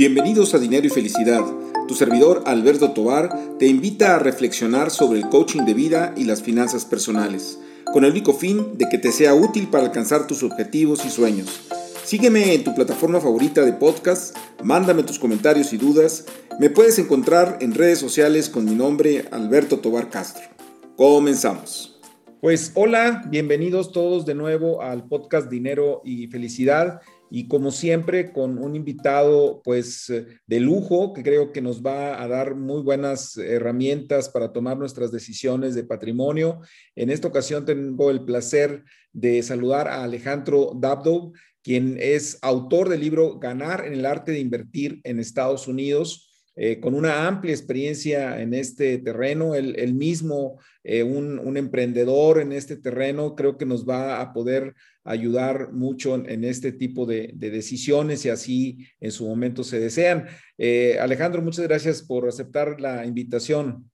Bienvenidos 0.00 0.54
a 0.54 0.58
Dinero 0.58 0.86
y 0.86 0.88
Felicidad. 0.88 1.44
Tu 1.86 1.94
servidor 1.94 2.44
Alberto 2.46 2.92
Tobar 2.92 3.58
te 3.58 3.66
invita 3.66 4.16
a 4.16 4.18
reflexionar 4.18 4.90
sobre 4.90 5.18
el 5.18 5.28
coaching 5.28 5.66
de 5.66 5.74
vida 5.74 6.14
y 6.16 6.24
las 6.24 6.42
finanzas 6.42 6.86
personales, 6.86 7.60
con 7.92 8.06
el 8.06 8.12
único 8.12 8.32
fin 8.32 8.78
de 8.78 8.88
que 8.88 8.96
te 8.96 9.12
sea 9.12 9.34
útil 9.34 9.68
para 9.68 9.84
alcanzar 9.84 10.26
tus 10.26 10.42
objetivos 10.42 11.04
y 11.04 11.10
sueños. 11.10 11.68
Sígueme 12.02 12.54
en 12.54 12.64
tu 12.64 12.74
plataforma 12.74 13.20
favorita 13.20 13.62
de 13.62 13.74
podcast, 13.74 14.34
mándame 14.64 15.02
tus 15.02 15.18
comentarios 15.18 15.74
y 15.74 15.76
dudas. 15.76 16.24
Me 16.58 16.70
puedes 16.70 16.98
encontrar 16.98 17.58
en 17.60 17.74
redes 17.74 17.98
sociales 17.98 18.48
con 18.48 18.64
mi 18.64 18.74
nombre 18.74 19.26
Alberto 19.30 19.80
Tobar 19.80 20.08
Castro. 20.08 20.44
Comenzamos. 20.96 22.00
Pues 22.40 22.72
hola, 22.74 23.22
bienvenidos 23.28 23.92
todos 23.92 24.24
de 24.24 24.34
nuevo 24.34 24.80
al 24.80 25.06
podcast 25.06 25.50
Dinero 25.50 26.00
y 26.06 26.26
Felicidad 26.28 27.02
y 27.30 27.46
como 27.46 27.70
siempre 27.70 28.32
con 28.32 28.58
un 28.58 28.74
invitado 28.74 29.62
pues 29.62 30.10
eh, 30.10 30.26
de 30.46 30.60
lujo 30.60 31.12
que 31.12 31.22
creo 31.22 31.52
que 31.52 31.62
nos 31.62 31.80
va 31.80 32.20
a 32.20 32.26
dar 32.26 32.56
muy 32.56 32.82
buenas 32.82 33.36
herramientas 33.38 34.28
para 34.28 34.52
tomar 34.52 34.76
nuestras 34.76 35.12
decisiones 35.12 35.74
de 35.74 35.84
patrimonio. 35.84 36.60
En 36.96 37.08
esta 37.08 37.28
ocasión 37.28 37.64
tengo 37.64 38.10
el 38.10 38.24
placer 38.24 38.84
de 39.12 39.42
saludar 39.42 39.88
a 39.88 40.02
Alejandro 40.02 40.72
Dabdo, 40.74 41.32
quien 41.62 41.96
es 42.00 42.38
autor 42.42 42.88
del 42.88 43.00
libro 43.00 43.38
Ganar 43.38 43.86
en 43.86 43.92
el 43.92 44.06
arte 44.06 44.32
de 44.32 44.40
invertir 44.40 45.00
en 45.04 45.20
Estados 45.20 45.68
Unidos. 45.68 46.26
Eh, 46.56 46.80
con 46.80 46.94
una 46.94 47.26
amplia 47.26 47.54
experiencia 47.54 48.40
en 48.42 48.54
este 48.54 48.98
terreno, 48.98 49.54
él, 49.54 49.94
mismo, 49.94 50.58
eh, 50.82 51.02
un, 51.02 51.56
emprendedor 51.56 52.40
en 52.40 52.52
este 52.52 52.76
terreno, 52.76 53.34
creo 53.34 53.56
que 53.56 53.64
nos 53.64 53.88
va 53.88 54.20
a 54.20 54.32
poder 54.32 54.74
ayudar 55.10 55.72
mucho 55.72 56.14
en, 56.14 56.44
este 56.44 56.72
tipo 56.72 57.06
de, 57.06 57.32
decisiones 57.34 58.24
y 58.24 58.30
así 58.30 58.86
en 59.00 59.10
su 59.12 59.26
momento 59.26 59.64
se 59.64 59.80
desean. 59.80 60.26
Eh, 60.58 60.98
Alejandro, 61.00 61.42
muchas 61.42 61.66
gracias 61.66 62.02
por 62.02 62.28
aceptar 62.28 62.80
la 62.80 63.04
invitación. 63.06 63.90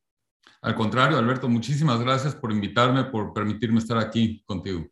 Al 0.63 0.75
contrario, 0.75 1.19
Alberto, 1.19 1.49
muchísimas 1.49 2.01
gracias 2.01 2.35
por 2.35 2.53
invitarme, 2.53 3.05
por 3.05 3.33
permitirme 3.33 3.79
estar 3.79 3.99
aquí 3.99 4.43
contigo. 4.47 4.87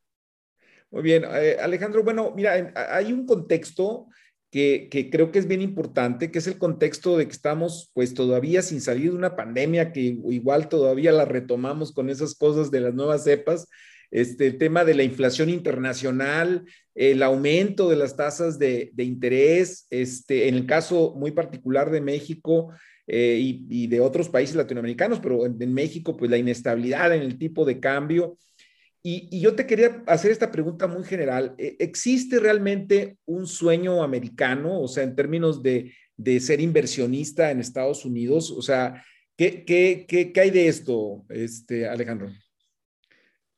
Muy 0.90 1.02
bien, 1.02 1.24
Alejandro, 1.24 2.04
bueno, 2.04 2.32
mira, 2.36 2.72
hay 2.92 3.12
un 3.12 3.26
contexto 3.26 4.06
que, 4.54 5.08
creo 5.10 5.32
que 5.32 5.40
es 5.40 5.48
bien 5.48 5.62
importante, 5.62 6.30
que 6.30 6.38
es 6.38 6.46
el 6.46 6.58
contexto 6.58 7.18
de 7.18 7.26
que 7.26 7.32
estamos 7.32 7.90
pues 7.92 8.14
todavía 8.14 8.62
sin 8.62 8.80
salir 8.80 9.10
de 9.10 9.16
una 9.16 9.34
pandemia, 9.34 9.92
que 9.92 10.00
igual 10.00 10.68
todavía 10.68 11.10
la 11.10 11.24
retomamos 11.24 11.90
con 11.90 12.08
esas 12.08 12.36
cosas 12.36 12.70
de 12.70 12.78
las 12.78 12.94
nuevas 12.94 13.24
cepas, 13.24 13.66
este, 14.14 14.46
el 14.46 14.58
tema 14.58 14.84
de 14.84 14.94
la 14.94 15.02
inflación 15.02 15.50
internacional, 15.50 16.64
el 16.94 17.20
aumento 17.20 17.90
de 17.90 17.96
las 17.96 18.16
tasas 18.16 18.60
de, 18.60 18.92
interés, 18.96 19.88
este, 19.90 20.46
en 20.46 20.54
el 20.54 20.66
caso 20.66 21.14
muy 21.16 21.32
particular 21.32 21.90
de 21.90 22.00
México 22.00 22.72
eh, 23.08 23.40
y, 23.40 23.88
de 23.88 23.98
otros 23.98 24.28
países 24.28 24.54
latinoamericanos, 24.54 25.18
pero 25.18 25.44
en 25.44 25.74
México 25.74 26.16
pues 26.16 26.30
la 26.30 26.38
inestabilidad 26.38 27.12
en 27.12 27.22
el 27.22 27.38
tipo 27.38 27.64
de 27.64 27.80
cambio. 27.80 28.38
Y, 29.02 29.40
yo 29.40 29.56
te 29.56 29.66
quería 29.66 30.04
hacer 30.06 30.30
esta 30.30 30.52
pregunta 30.52 30.86
muy 30.86 31.02
general. 31.02 31.56
¿E, 31.58 31.74
¿Existe 31.80 32.38
realmente 32.38 33.18
un 33.26 33.48
sueño 33.48 34.04
americano, 34.04 34.80
o 34.80 34.86
sea, 34.86 35.02
en 35.02 35.16
términos 35.16 35.60
de, 35.60 35.92
ser 36.38 36.60
inversionista 36.60 37.50
en 37.50 37.58
Estados 37.58 38.04
Unidos? 38.04 38.52
O 38.52 38.62
sea, 38.62 39.04
¿qué, 39.36 39.64
qué, 39.64 40.06
qué, 40.06 40.40
hay 40.40 40.50
de 40.50 40.68
esto, 40.68 41.26
este, 41.30 41.88
Alejandro? 41.88 42.30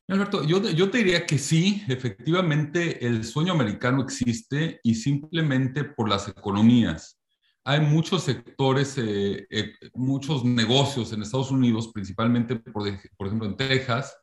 Alberto, 0.09 0.45
yo, 0.45 0.63
yo, 0.71 0.89
te 0.89 0.99
diría 0.99 1.27
que 1.27 1.37
sí, 1.37 1.83
efectivamente 1.89 3.05
el 3.05 3.25
sueño 3.25 3.53
americano 3.53 4.03
existe 4.03 4.81
y 4.85 4.95
simplemente 4.95 5.83
por 5.83 6.09
las 6.09 6.29
economías. 6.29 7.19
Hay 7.65 7.81
muchos 7.81 8.23
sectores, 8.23 8.97
eh, 8.99 9.49
eh, 9.51 9.73
muchos 9.95 10.45
negocios 10.45 11.13
en 11.13 11.23
Estados 11.23 11.51
Unidos, 11.51 11.91
principalmente, 11.93 12.55
por, 12.55 12.85
por 13.17 13.27
ejemplo, 13.27 13.49
en 13.49 13.57
Texas, 13.57 14.17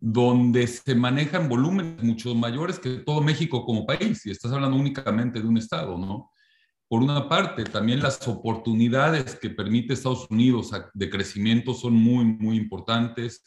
donde 0.00 0.66
se 0.66 0.94
manejan 0.94 1.48
volúmenes 1.48 2.02
mucho 2.02 2.34
mayores 2.34 2.78
que 2.78 3.00
todo 3.00 3.20
México 3.20 3.66
como 3.66 3.84
país, 3.84 4.24
y 4.24 4.30
estás 4.30 4.52
hablando 4.52 4.78
únicamente 4.78 5.40
de 5.40 5.46
un 5.46 5.58
estado, 5.58 5.98
¿no? 5.98 6.30
Por 6.88 7.02
una 7.02 7.28
parte, 7.28 7.64
también 7.64 8.00
las 8.00 8.26
oportunidades 8.26 9.36
que 9.36 9.50
permite 9.50 9.92
Estados 9.92 10.26
Unidos 10.30 10.70
de 10.92 11.10
crecimiento 11.10 11.72
son 11.74 11.94
muy, 11.94 12.24
muy 12.24 12.56
importantes. 12.56 13.42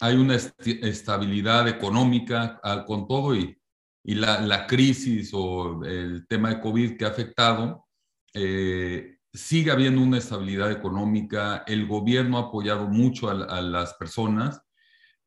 Hay 0.00 0.16
una 0.16 0.36
estabilidad 0.36 1.68
económica 1.68 2.60
ah, 2.62 2.84
con 2.86 3.06
todo 3.06 3.34
y, 3.34 3.56
y 4.04 4.14
la, 4.14 4.66
crisis 4.66 5.30
o 5.32 5.84
el 5.84 6.26
tema 6.26 6.50
de 6.50 6.60
COVID 6.60 6.96
que 6.96 7.04
ha 7.04 7.08
afectado. 7.08 7.86
Eh, 8.34 9.18
sigue 9.32 9.70
habiendo 9.70 10.00
una 10.00 10.18
estabilidad 10.18 10.72
económica. 10.72 11.64
El 11.66 11.86
gobierno 11.86 12.38
ha 12.38 12.48
apoyado 12.48 12.88
mucho 12.88 13.30
a 13.30 13.60
las 13.60 13.94
personas 13.94 14.62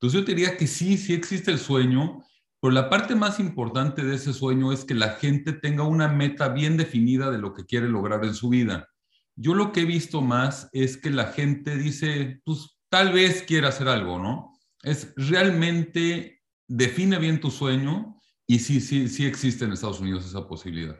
entonces 0.03 0.19
yo 0.19 0.25
diría 0.25 0.57
que 0.57 0.67
sí, 0.67 0.97
sí 0.97 1.13
existe 1.13 1.49
el 1.49 1.59
sueño, 1.59 2.25
pero 2.59 2.73
la 2.73 2.89
parte 2.89 3.15
más 3.15 3.39
importante 3.39 4.03
de 4.03 4.15
ese 4.15 4.33
sueño 4.33 4.73
es 4.73 4.83
que 4.83 4.95
la 4.95 5.11
gente 5.11 5.53
tenga 5.53 5.83
una 5.83 6.09
meta 6.09 6.49
bien 6.49 6.75
definida 6.75 7.31
de 7.31 7.37
lo 7.37 7.53
que 7.53 7.65
quiere 7.65 7.87
lograr 7.87 8.25
en 8.25 8.33
su 8.33 8.49
vida. 8.49 8.89
Yo 9.37 9.53
lo 9.53 9.71
que 9.71 9.79
he 9.79 9.85
visto 9.85 10.19
más 10.21 10.67
es 10.73 10.97
que 10.97 11.09
la 11.09 11.27
gente 11.27 11.77
dice, 11.77 12.41
pues 12.43 12.77
tal 12.89 13.13
vez 13.13 13.43
quiera 13.43 13.69
hacer 13.69 13.87
algo, 13.87 14.19
¿no? 14.19 14.52
Es 14.83 15.13
realmente 15.15 16.41
define 16.67 17.17
bien 17.17 17.39
tu 17.39 17.49
sueño 17.49 18.19
y 18.45 18.59
sí, 18.59 18.81
sí, 18.81 19.07
sí 19.07 19.25
existe 19.25 19.65
en 19.65 19.71
Estados 19.71 20.01
Unidos 20.01 20.25
esa 20.25 20.45
posibilidad. 20.47 20.97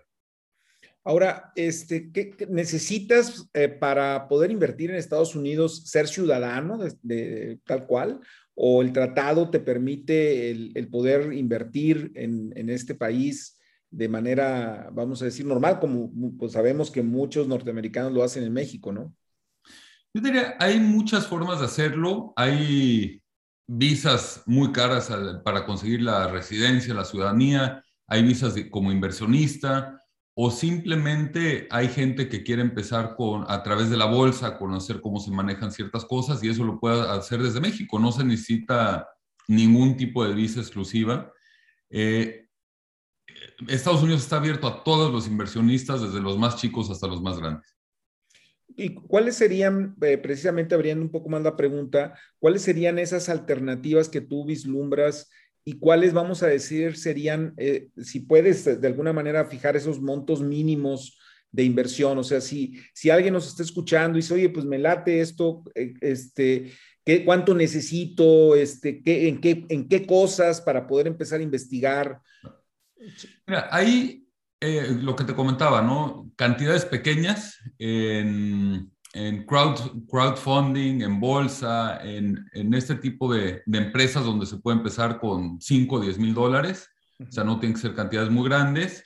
Ahora, 1.06 1.52
este, 1.56 2.12
¿qué, 2.12 2.34
necesitas 2.50 3.50
eh, 3.54 3.68
para 3.68 4.28
poder 4.30 4.52
invertir 4.52 4.90
en 4.90 4.96
Estados 4.96 5.36
Unidos 5.36 5.84
ser 5.86 6.08
ciudadano 6.08 6.78
de, 7.02 7.60
tal 7.66 7.86
cual? 7.86 8.22
¿O 8.56 8.82
el 8.82 8.94
tratado 8.94 9.50
te 9.50 9.60
permite 9.60 10.50
el, 10.50 10.88
poder 10.90 11.34
invertir 11.34 12.14
en, 12.16 12.70
este 12.70 12.96
país 12.96 13.60
de 13.90 14.08
manera, 14.08 14.90
vamos 14.94 15.22
a 15.22 15.26
decir, 15.26 15.46
normal, 15.46 15.80
como 15.80 16.10
pues 16.38 16.54
sabemos 16.54 16.90
que 16.90 17.02
muchos 17.02 17.48
norteamericanos 17.48 18.14
lo 18.14 18.24
hacen 18.24 18.44
en 18.44 18.54
México, 18.54 18.92
¿no? 18.92 19.14
Yo 20.14 20.22
diría, 20.22 20.56
hay 20.60 20.80
muchas 20.80 21.28
formas 21.28 21.60
de 21.60 21.66
hacerlo. 21.66 22.34
Hay 22.36 23.23
visas 23.68 24.44
muy 24.46 24.72
caras 24.72 25.12
para 25.44 25.66
conseguir 25.66 26.02
la 26.02 26.28
residencia, 26.28 26.94
la 26.94 27.06
ciudadanía. 27.06 27.84
Hay 28.08 28.24
visas 28.24 28.56
como 28.70 28.92
inversionista 28.92 30.00
o 30.36 30.50
simplemente 30.50 31.68
hay 31.70 31.90
gente 31.90 32.28
que 32.28 32.44
quiere 32.44 32.64
empezar 32.64 33.16
con, 33.16 33.46
a 33.48 33.62
través 33.62 33.90
de 33.90 33.98
la 33.98 34.06
bolsa, 34.06 34.58
conocer 34.58 35.00
cómo 35.00 35.20
se 35.20 35.32
manejan 35.32 35.72
ciertas 35.72 36.06
cosas 36.06 36.44
y 36.44 36.50
eso 36.50 36.64
lo 36.64 36.80
puede 36.80 37.02
hacer 37.10 37.42
desde 37.42 37.62
México. 37.62 38.00
No 38.00 38.12
se 38.12 38.24
necesita 38.24 39.08
ningún 39.48 39.96
tipo 39.96 40.26
de 40.26 40.34
visa 40.34 40.60
exclusiva. 40.60 41.32
Eh, 41.90 42.48
Estados 43.68 44.02
Unidos 44.02 44.24
está 44.24 44.38
abierto 44.38 44.68
a 44.68 44.84
todos 44.84 45.12
los 45.12 45.28
inversionistas, 45.28 46.02
desde 46.02 46.20
los 46.20 46.38
más 46.38 46.56
chicos 46.56 46.90
hasta 46.90 47.08
los 47.08 47.22
más 47.22 47.38
grandes. 47.40 47.76
¿Y 48.76 48.96
cuáles 48.96 49.36
serían, 49.36 49.96
eh, 50.02 50.18
precisamente 50.18 50.76
abriendo 50.76 51.04
un 51.04 51.12
poco 51.12 51.30
más 51.30 51.44
la 51.44 51.56
pregunta, 51.56 52.18
cuáles 52.40 52.62
serían 52.62 53.00
esas 53.00 53.30
alternativas 53.30 54.10
que 54.10 54.22
tú 54.22 54.46
vislumbras 54.46 55.30
y 55.66 55.80
cuáles 55.80 56.14
vamos 56.14 56.44
a 56.44 56.48
decir 56.48 56.98
serían, 56.98 57.54
eh, 57.58 57.90
si 57.98 58.22
puedes 58.22 58.66
de 58.82 58.88
alguna 58.88 59.14
manera 59.14 59.46
fijar 59.46 59.76
esos 59.76 60.02
montos 60.02 60.42
mínimos 60.42 61.18
de 61.52 61.64
inversión, 61.64 62.18
o 62.18 62.24
sea, 62.24 62.42
si, 62.42 62.80
si 62.94 63.12
alguien 63.12 63.34
nos 63.34 63.48
está 63.48 63.62
escuchando 63.64 64.18
y 64.18 64.22
dice, 64.22 64.34
oye, 64.34 64.50
pues 64.50 64.66
me 64.66 64.80
late 64.80 65.22
esto, 65.22 65.64
eh, 65.76 65.94
este, 66.02 66.72
¿qué, 67.06 67.24
¿cuánto 67.24 67.54
necesito? 67.54 68.56
Este, 68.56 69.04
qué, 69.04 69.28
en, 69.28 69.40
qué, 69.40 69.66
¿En 69.70 69.88
qué 69.88 70.06
cosas 70.06 70.60
para 70.62 70.88
poder 70.88 71.08
empezar 71.08 71.40
a 71.40 71.44
investigar? 71.44 72.20
Mira, 73.46 73.68
ahí 73.72 74.23
eh, 74.64 74.98
lo 75.00 75.16
que 75.16 75.26
te 75.26 75.36
comentaba, 75.36 75.82
¿no? 75.82 76.32
Cantidades 76.36 76.86
pequeñas 76.86 77.60
en 77.78 78.94
en 79.14 79.46
crowd, 79.46 79.80
crowdfunding, 80.10 81.02
en 81.02 81.20
bolsa, 81.20 82.00
en, 82.04 82.50
este 82.74 82.96
tipo 82.96 83.32
de, 83.32 83.62
de, 83.66 83.78
empresas 83.78 84.26
donde 84.26 84.48
se 84.48 84.58
puede 84.58 84.78
empezar 84.78 85.20
con 85.20 85.62
5 85.62 85.96
o 85.96 86.00
10 86.00 86.18
mil 86.18 86.34
dólares. 86.34 86.90
O 87.20 87.32
sea, 87.32 87.44
no 87.44 87.60
tienen 87.60 87.76
que 87.76 87.82
ser 87.82 87.94
cantidades 87.94 88.32
muy 88.32 88.44
grandes. 88.50 89.06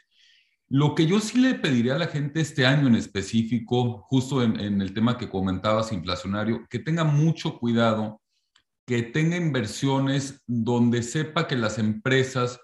Lo 0.69 0.95
que 0.95 1.05
yo 1.05 1.19
sí 1.19 1.39
le 1.39 1.55
pediría 1.55 1.95
a 1.95 1.99
la 1.99 2.07
gente 2.07 2.39
este 2.39 2.65
año 2.65 2.87
en 2.87 2.95
específico, 2.95 4.05
justo 4.09 4.41
en, 4.41 4.59
en 4.59 4.81
el 4.81 4.93
tema 4.93 5.17
que 5.17 5.29
comentabas, 5.29 5.91
inflacionario, 5.91 6.65
que 6.69 6.79
tenga 6.79 7.03
mucho 7.03 7.59
cuidado, 7.59 8.21
que 8.85 9.03
tenga 9.03 9.35
inversiones 9.35 10.41
donde 10.47 11.03
sepa 11.03 11.47
que 11.47 11.57
las 11.57 11.77
empresas 11.79 12.61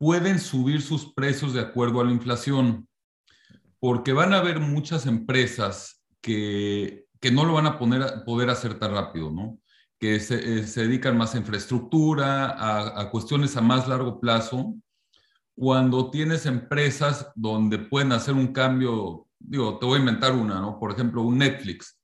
pueden 0.00 0.38
subir 0.38 0.80
sus 0.80 1.12
precios 1.12 1.52
de 1.52 1.60
acuerdo 1.60 2.00
a 2.00 2.04
la 2.04 2.10
inflación, 2.10 2.88
porque 3.78 4.14
van 4.14 4.32
a 4.32 4.38
haber 4.38 4.58
muchas 4.58 5.04
empresas 5.04 6.02
que, 6.22 7.04
que 7.20 7.30
no 7.30 7.44
lo 7.44 7.52
van 7.52 7.66
a 7.66 7.78
poner, 7.78 8.24
poder 8.24 8.48
hacer 8.48 8.78
tan 8.78 8.92
rápido, 8.92 9.30
¿no? 9.30 9.58
Que 9.98 10.18
se, 10.18 10.60
eh, 10.60 10.66
se 10.66 10.86
dedican 10.86 11.18
más 11.18 11.34
a 11.34 11.38
infraestructura, 11.38 12.46
a, 12.46 13.00
a, 13.00 13.10
cuestiones 13.10 13.56
a 13.58 13.60
más 13.60 13.86
largo 13.86 14.18
plazo. 14.18 14.74
Cuando 15.54 16.10
tienes 16.10 16.46
empresas 16.46 17.30
donde 17.34 17.78
pueden 17.78 18.12
hacer 18.12 18.34
un 18.34 18.54
cambio 18.54 19.26
digo, 19.40 19.78
te 19.78 19.86
voy 19.86 19.96
a 19.96 20.00
inventar 20.00 20.32
una, 20.32 20.60
¿no? 20.60 20.78
Por 20.78 20.92
ejemplo, 20.92 21.22
un 21.22 21.38
Netflix. 21.38 21.98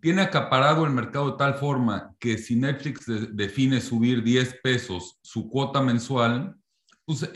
Tiene 0.00 0.22
acaparado 0.22 0.86
el 0.86 0.92
mercado 0.92 1.32
de 1.32 1.36
tal 1.36 1.54
forma 1.54 2.14
que 2.18 2.38
si 2.38 2.56
Netflix 2.56 3.04
define 3.32 3.80
subir 3.80 4.22
10 4.22 4.60
pesos 4.62 5.18
su 5.22 5.48
cuota 5.50 5.82
mensual, 5.82 6.56
pues 7.08 7.28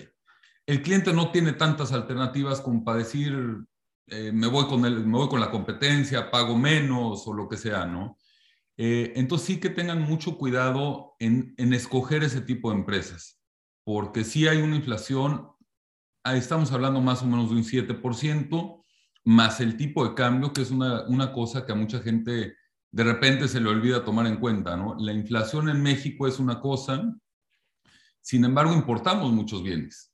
el 0.67 0.83
cliente 0.83 1.15
no 1.15 1.33
tiene 1.33 1.55
tantas 1.55 1.93
alternativas 1.93 2.61
como 2.61 2.85
para 2.85 2.99
decir, 2.99 3.35
eh, 4.07 4.31
me, 4.33 4.47
voy 4.47 4.67
con 4.67 4.85
el, 4.85 5.07
me 5.07 5.17
voy 5.17 5.29
con 5.29 5.41
la 5.41 5.51
competencia, 5.51 6.31
pago 6.31 6.57
menos 6.57 7.27
o 7.27 7.33
lo 7.33 7.49
que 7.49 7.57
sea, 7.57 7.87
¿no? 7.87 8.19
Eh, 8.77 9.15
entonces 9.17 9.47
sí 9.47 9.61
que 9.61 9.71
tengan 9.71 10.03
mucho 10.03 10.37
cuidado 10.37 11.15
en, 11.19 11.55
en, 11.57 11.73
escoger 11.73 12.23
ese 12.23 12.43
tipo 12.43 12.71
de 12.71 12.77
empresas, 12.77 13.41
porque 13.85 14.25
si 14.25 14.47
hay 14.47 14.59
una 14.59 14.77
inflación, 14.77 15.49
estamos 16.25 16.71
hablando 16.73 17.01
más 17.01 17.23
o 17.23 17.27
menos 17.27 17.49
de 17.49 17.57
un 17.57 17.65
7%, 17.65 18.83
más 19.25 19.61
el 19.61 19.77
tipo 19.77 20.07
de 20.07 20.15
cambio, 20.15 20.53
que 20.53 20.63
es 20.63 20.71
una, 20.71 21.07
una 21.07 21.33
cosa 21.33 21.65
que 21.65 21.73
a 21.73 21.77
mucha 21.77 22.01
gente 22.01 22.57
de 22.91 23.05
repente 23.05 23.49
se 23.49 23.61
le 23.61 23.71
olvida 23.71 24.05
tomar 24.05 24.27
en 24.27 24.37
cuenta, 24.37 24.77
¿no? 24.77 24.97
La 24.99 25.13
inflación 25.13 25.71
en 25.71 25.83
México 25.83 26.27
es 26.27 26.39
una 26.39 26.61
cosa, 26.61 27.15
sin 28.23 28.45
embargo 28.45 28.73
importamos 28.73 29.33
muchos 29.33 29.63
bienes. 29.63 30.11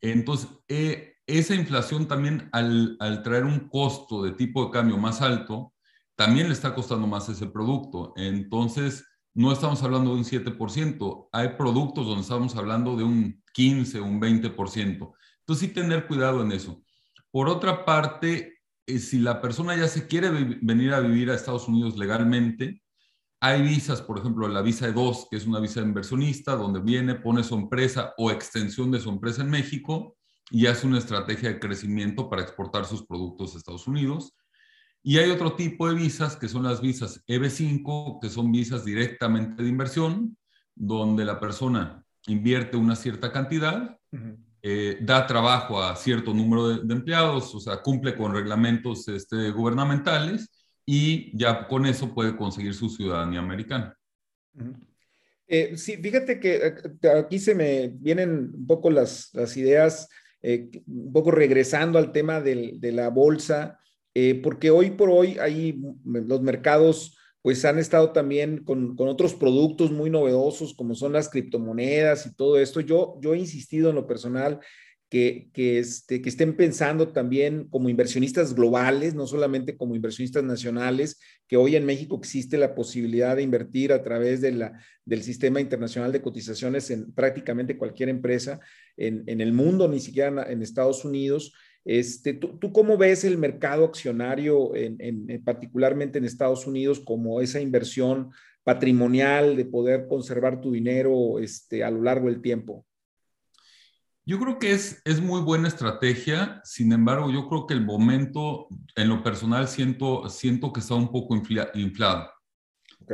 Entonces, 0.00 0.48
eh, 0.66 1.16
esa 1.26 1.54
inflación 1.54 2.08
también 2.08 2.48
al, 2.50 2.96
al, 2.98 3.22
traer 3.22 3.44
un 3.44 3.68
costo 3.68 4.24
de 4.24 4.32
tipo 4.32 4.64
de 4.64 4.72
cambio 4.72 4.96
más 4.98 5.22
alto, 5.22 5.72
también 6.16 6.48
le 6.48 6.52
está 6.52 6.74
costando 6.74 7.06
más 7.06 7.28
ese 7.28 7.46
producto. 7.46 8.12
Entonces, 8.16 9.04
no 9.34 9.52
estamos 9.52 9.82
hablando 9.82 10.12
de 10.12 10.18
un 10.18 10.24
7%, 10.24 11.28
hay 11.32 11.50
productos 11.50 12.06
donde 12.06 12.22
estamos 12.22 12.56
hablando 12.56 12.96
de 12.96 13.04
un 13.04 13.42
15, 13.54 14.00
un 14.00 14.20
20%. 14.20 15.12
Entonces, 15.40 15.68
sí 15.68 15.68
tener 15.68 16.06
cuidado 16.06 16.42
en 16.42 16.52
eso. 16.52 16.82
Por 17.30 17.48
otra 17.48 17.84
parte, 17.84 18.58
eh, 18.86 18.98
si 18.98 19.18
la 19.18 19.40
persona 19.40 19.76
ya 19.76 19.88
se 19.88 20.06
quiere 20.06 20.30
venir 20.60 20.92
a 20.92 21.00
vivir 21.00 21.30
a 21.30 21.34
Estados 21.34 21.68
Unidos 21.68 21.96
legalmente, 21.96 22.81
hay 23.44 23.60
visas, 23.60 24.00
por 24.00 24.20
ejemplo, 24.20 24.46
la 24.46 24.62
visa 24.62 24.88
E2, 24.88 25.26
que 25.28 25.36
es 25.36 25.46
una 25.46 25.58
visa 25.58 25.80
de 25.80 25.88
inversionista, 25.88 26.54
donde 26.54 26.78
viene, 26.78 27.16
pone 27.16 27.42
su 27.42 27.56
empresa 27.56 28.14
o 28.16 28.30
extensión 28.30 28.92
de 28.92 29.00
su 29.00 29.10
empresa 29.10 29.42
en 29.42 29.50
México 29.50 30.16
y 30.52 30.66
hace 30.66 30.86
una 30.86 30.98
estrategia 30.98 31.48
de 31.48 31.58
crecimiento 31.58 32.30
para 32.30 32.42
exportar 32.42 32.84
sus 32.84 33.04
productos 33.04 33.52
a 33.52 33.58
Estados 33.58 33.88
Unidos. 33.88 34.36
Y 35.02 35.18
hay 35.18 35.28
otro 35.30 35.56
tipo 35.56 35.88
de 35.88 35.96
visas, 35.96 36.36
que 36.36 36.46
son 36.46 36.62
las 36.62 36.80
visas 36.80 37.24
EB5, 37.26 38.20
que 38.22 38.30
son 38.30 38.52
visas 38.52 38.84
directamente 38.84 39.64
de 39.64 39.68
inversión, 39.68 40.38
donde 40.76 41.24
la 41.24 41.40
persona 41.40 42.04
invierte 42.28 42.76
una 42.76 42.94
cierta 42.94 43.32
cantidad, 43.32 43.98
eh, 44.62 44.98
da 45.00 45.26
trabajo 45.26 45.82
a 45.82 45.96
cierto 45.96 46.32
número 46.32 46.68
de, 46.68 46.94
empleados, 46.94 47.52
o 47.56 47.58
sea, 47.58 47.82
cumple 47.82 48.16
con 48.16 48.32
reglamentos 48.32 49.08
este, 49.08 49.50
gubernamentales 49.50 50.48
y 50.84 51.36
ya 51.36 51.66
con 51.68 51.86
eso 51.86 52.14
puede 52.14 52.36
conseguir 52.36 52.74
su 52.74 52.88
ciudadanía 52.88 53.40
americana. 53.40 53.96
Eh, 55.46 55.76
sí, 55.76 55.96
fíjate 55.96 56.40
que 56.40 56.56
eh, 56.56 57.08
aquí 57.18 57.38
se 57.38 57.54
me 57.54 57.88
vienen 57.88 58.52
un 58.54 58.66
poco 58.66 58.90
las, 58.90 59.30
las 59.34 59.56
ideas, 59.56 60.08
eh, 60.40 60.70
un 60.86 61.12
poco 61.12 61.30
regresando 61.30 61.98
al 61.98 62.12
tema 62.12 62.40
del, 62.40 62.80
de 62.80 62.92
la 62.92 63.08
bolsa, 63.08 63.78
porque 64.42 64.70
hoy 64.70 64.90
por 64.90 65.08
hoy 65.08 65.38
hay 65.38 65.80
los 66.04 66.42
mercados 66.42 67.16
pues 67.40 67.64
han 67.64 67.78
estado 67.78 68.12
también 68.12 68.62
con, 68.62 68.94
con, 68.94 69.08
otros 69.08 69.34
productos 69.34 69.90
muy 69.90 70.10
novedosos 70.10 70.74
como 70.74 70.94
son 70.94 71.14
las 71.14 71.28
criptomonedas 71.28 72.26
y 72.26 72.34
todo 72.34 72.58
esto. 72.58 72.80
Yo, 72.80 73.18
yo 73.20 73.34
he 73.34 73.38
insistido 73.38 73.90
en 73.90 73.96
lo 73.96 74.06
personal 74.06 74.60
este, 75.12 76.22
que 76.22 76.28
estén 76.28 76.56
pensando 76.56 77.08
también 77.08 77.68
como 77.68 77.90
inversionistas 77.90 78.54
globales, 78.54 79.14
no 79.14 79.26
solamente 79.26 79.76
como 79.76 79.94
inversionistas 79.94 80.42
nacionales, 80.42 81.20
que 81.46 81.58
hoy 81.58 81.76
en 81.76 81.84
México 81.84 82.16
existe 82.16 82.56
la 82.56 82.74
posibilidad 82.74 83.36
de 83.36 83.42
invertir 83.42 83.92
a 83.92 84.02
través 84.02 84.40
del 84.40 85.22
sistema 85.22 85.60
internacional 85.60 86.12
de 86.12 86.22
cotizaciones 86.22 86.90
en 86.90 87.12
prácticamente 87.12 87.76
cualquier 87.76 88.08
empresa 88.08 88.60
en, 88.96 89.40
el 89.40 89.52
mundo, 89.52 89.86
ni 89.86 90.00
siquiera 90.00 90.50
en, 90.50 90.62
Estados 90.62 91.04
Unidos. 91.04 91.52
Este, 91.84 92.32
¿tú, 92.32 92.58
¿tú, 92.58 92.72
cómo 92.72 92.96
ves 92.96 93.24
el 93.24 93.36
mercado 93.36 93.84
accionario, 93.84 94.74
en, 94.74 95.42
particularmente 95.44 96.18
en 96.18 96.24
Estados 96.24 96.66
Unidos, 96.66 97.00
como 97.00 97.42
esa 97.42 97.60
inversión 97.60 98.30
patrimonial 98.64 99.56
de 99.56 99.66
poder 99.66 100.06
conservar 100.08 100.60
tu 100.62 100.72
dinero 100.72 101.38
este, 101.38 101.84
a 101.84 101.90
lo 101.90 102.02
largo 102.02 102.28
del 102.28 102.40
tiempo? 102.40 102.86
Yo 104.24 104.38
creo 104.38 104.58
que 104.58 104.72
es, 104.72 105.02
es 105.04 105.20
muy 105.20 105.40
buena 105.40 105.66
estrategia, 105.66 106.60
sin 106.64 106.92
embargo, 106.92 107.30
yo 107.30 107.48
creo 107.48 107.66
que 107.66 107.74
el 107.74 107.84
momento, 107.84 108.68
en 108.94 109.08
lo 109.08 109.22
personal, 109.22 109.66
siento, 109.66 110.28
siento 110.28 110.72
que 110.72 110.80
está 110.80 110.94
un 110.94 111.10
poco 111.10 111.34
inflado. 111.74 112.30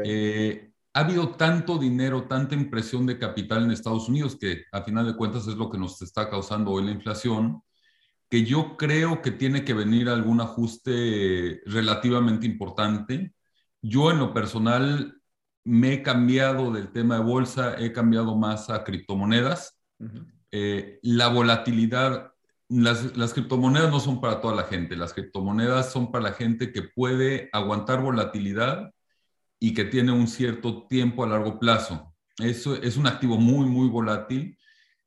Eh, 0.04 0.70
ha 0.92 1.00
habido 1.00 1.30
tanto 1.30 1.78
dinero, 1.78 2.26
tanta 2.26 2.54
impresión 2.54 3.06
de 3.06 3.18
capital 3.18 3.64
en 3.64 3.70
Estados 3.70 4.08
Unidos, 4.08 4.36
que 4.38 4.64
a 4.70 4.82
final 4.82 5.06
de 5.06 5.16
cuentas 5.16 5.46
es 5.46 5.54
lo 5.54 5.70
que 5.70 5.78
nos 5.78 6.02
está 6.02 6.28
causando 6.28 6.72
hoy 6.72 6.84
la 6.84 6.90
inflación, 6.90 7.62
que 8.28 8.44
yo 8.44 8.76
creo 8.76 9.22
que 9.22 9.30
tiene 9.30 9.64
que 9.64 9.72
venir 9.72 10.10
algún 10.10 10.40
ajuste 10.42 11.62
relativamente 11.64 12.46
importante. 12.46 13.32
Yo 13.80 14.10
en 14.10 14.18
lo 14.18 14.34
personal 14.34 15.22
me 15.64 15.94
he 15.94 16.02
cambiado 16.02 16.70
del 16.70 16.92
tema 16.92 17.16
de 17.16 17.24
bolsa, 17.24 17.76
he 17.78 17.92
cambiado 17.92 18.36
más 18.36 18.68
a 18.68 18.84
criptomonedas. 18.84 19.78
Eh, 20.50 20.98
la 21.02 21.28
volatilidad, 21.28 22.32
las, 22.68 23.32
criptomonedas 23.34 23.90
no 23.90 24.00
son 24.00 24.20
para 24.20 24.40
toda 24.40 24.54
la 24.54 24.64
gente, 24.64 24.96
las 24.96 25.12
criptomonedas 25.12 25.92
son 25.92 26.10
para 26.10 26.24
la 26.24 26.32
gente 26.32 26.72
que 26.72 26.82
puede 26.82 27.50
aguantar 27.52 28.02
volatilidad 28.02 28.92
y 29.60 29.74
que 29.74 29.84
tiene 29.84 30.12
un 30.12 30.26
cierto 30.26 30.86
tiempo 30.86 31.24
a 31.24 31.28
largo 31.28 31.58
plazo. 31.58 32.14
Eso 32.38 32.76
es 32.76 32.96
un 32.96 33.06
activo 33.06 33.36
muy, 33.36 33.66
muy 33.66 33.88
volátil. 33.88 34.56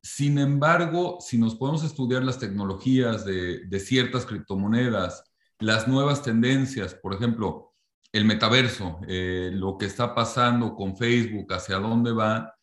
Sin 0.04 0.38
embargo, 0.38 1.20
si 1.22 1.38
nos 1.38 1.56
podemos 1.56 1.84
estudiar 1.84 2.24
las 2.24 2.40
tecnologías 2.40 3.24
de, 3.26 3.80
ciertas 3.80 4.26
criptomonedas, 4.26 5.24
las 5.60 5.88
nuevas 5.88 6.24
tendencias, 6.24 6.96
por 6.96 7.14
ejemplo, 7.14 7.74
el 8.12 8.26
metaverso, 8.26 9.00
eh, 9.08 9.52
lo 9.54 9.78
que 9.78 9.86
está 9.86 10.14
pasando 10.14 10.76
con 10.76 10.98
Facebook, 10.98 11.54
hacia 11.54 11.78
dónde 11.78 12.12
va, 12.12 12.54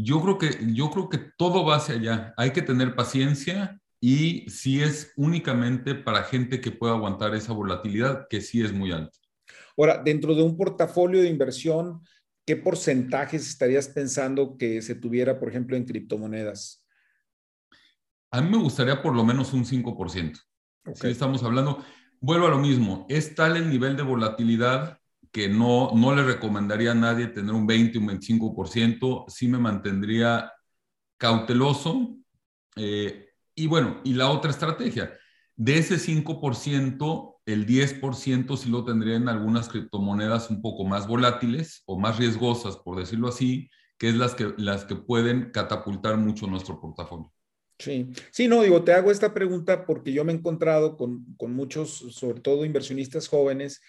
yo 0.00 0.22
creo 0.22 0.38
que, 0.38 0.56
yo 0.74 0.90
creo 0.90 1.08
que 1.08 1.18
todo 1.36 1.64
va 1.64 1.76
hacia 1.76 1.96
allá. 1.96 2.34
Hay 2.36 2.52
que 2.52 2.62
tener 2.62 2.94
paciencia 2.94 3.80
y 4.00 4.48
si 4.48 4.80
es 4.80 5.12
únicamente 5.16 5.96
para 5.96 6.22
gente 6.22 6.60
que 6.60 6.70
pueda 6.70 6.92
aguantar 6.94 7.34
esa 7.34 7.52
volatilidad, 7.52 8.28
que 8.30 8.40
sí 8.40 8.62
es 8.62 8.72
muy 8.72 8.92
alta. 8.92 9.18
Ahora, 9.76 10.00
dentro 10.00 10.36
de 10.36 10.42
un 10.44 10.56
portafolio 10.56 11.20
de 11.20 11.28
inversión, 11.28 12.00
¿qué 12.46 12.54
porcentajes 12.54 13.48
estarías 13.48 13.88
pensando 13.88 14.56
que 14.56 14.82
se 14.82 14.94
tuviera, 14.94 15.40
por 15.40 15.48
ejemplo, 15.48 15.76
en 15.76 15.84
criptomonedas? 15.84 16.86
A 18.30 18.40
mí 18.40 18.50
me 18.50 18.62
gustaría 18.62 19.02
por 19.02 19.16
lo 19.16 19.24
menos 19.24 19.52
un 19.52 19.64
5%. 19.64 20.38
Si 20.94 21.08
estamos 21.08 21.42
hablando, 21.42 21.84
vuelvo 22.20 22.46
a 22.46 22.50
lo 22.50 22.58
mismo, 22.58 23.04
es 23.08 23.34
tal 23.34 23.56
el 23.56 23.68
nivel 23.68 23.96
de 23.96 24.04
volatilidad 24.04 25.00
que 25.32 25.48
no, 25.48 25.92
no 25.94 26.14
le 26.14 26.22
recomendaría 26.22 26.92
a 26.92 26.94
nadie 26.94 27.26
tener 27.28 27.54
un 27.54 27.66
20, 27.66 27.98
un 27.98 28.08
25%, 28.08 29.26
sí 29.28 29.48
me 29.48 29.58
mantendría 29.58 30.52
cauteloso. 31.16 32.16
Eh, 32.76 33.28
y 33.54 33.66
bueno, 33.66 34.00
y 34.04 34.14
la 34.14 34.30
otra 34.30 34.50
estrategia, 34.50 35.12
de 35.56 35.78
ese 35.78 35.98
5%, 35.98 37.40
el 37.46 37.66
10% 37.66 38.56
sí 38.56 38.70
lo 38.70 38.84
tendría 38.84 39.16
en 39.16 39.28
algunas 39.28 39.68
criptomonedas 39.68 40.50
un 40.50 40.62
poco 40.62 40.84
más 40.84 41.06
volátiles 41.06 41.82
o 41.86 41.98
más 41.98 42.18
riesgosas, 42.18 42.76
por 42.76 42.98
decirlo 42.98 43.28
así, 43.28 43.68
que 43.98 44.08
es 44.08 44.14
las 44.14 44.34
que, 44.34 44.54
las 44.56 44.84
que 44.84 44.94
pueden 44.94 45.50
catapultar 45.50 46.16
mucho 46.16 46.46
nuestro 46.46 46.80
portafolio. 46.80 47.32
Sí, 47.78 48.10
sí, 48.30 48.48
no, 48.48 48.62
digo, 48.62 48.82
te 48.82 48.92
hago 48.92 49.10
esta 49.10 49.34
pregunta 49.34 49.86
porque 49.86 50.12
yo 50.12 50.24
me 50.24 50.32
he 50.32 50.36
encontrado 50.36 50.96
con, 50.96 51.24
con 51.36 51.54
muchos, 51.54 51.90
sobre 51.90 52.40
todo 52.40 52.64
inversionistas 52.64 53.28
jóvenes, 53.28 53.80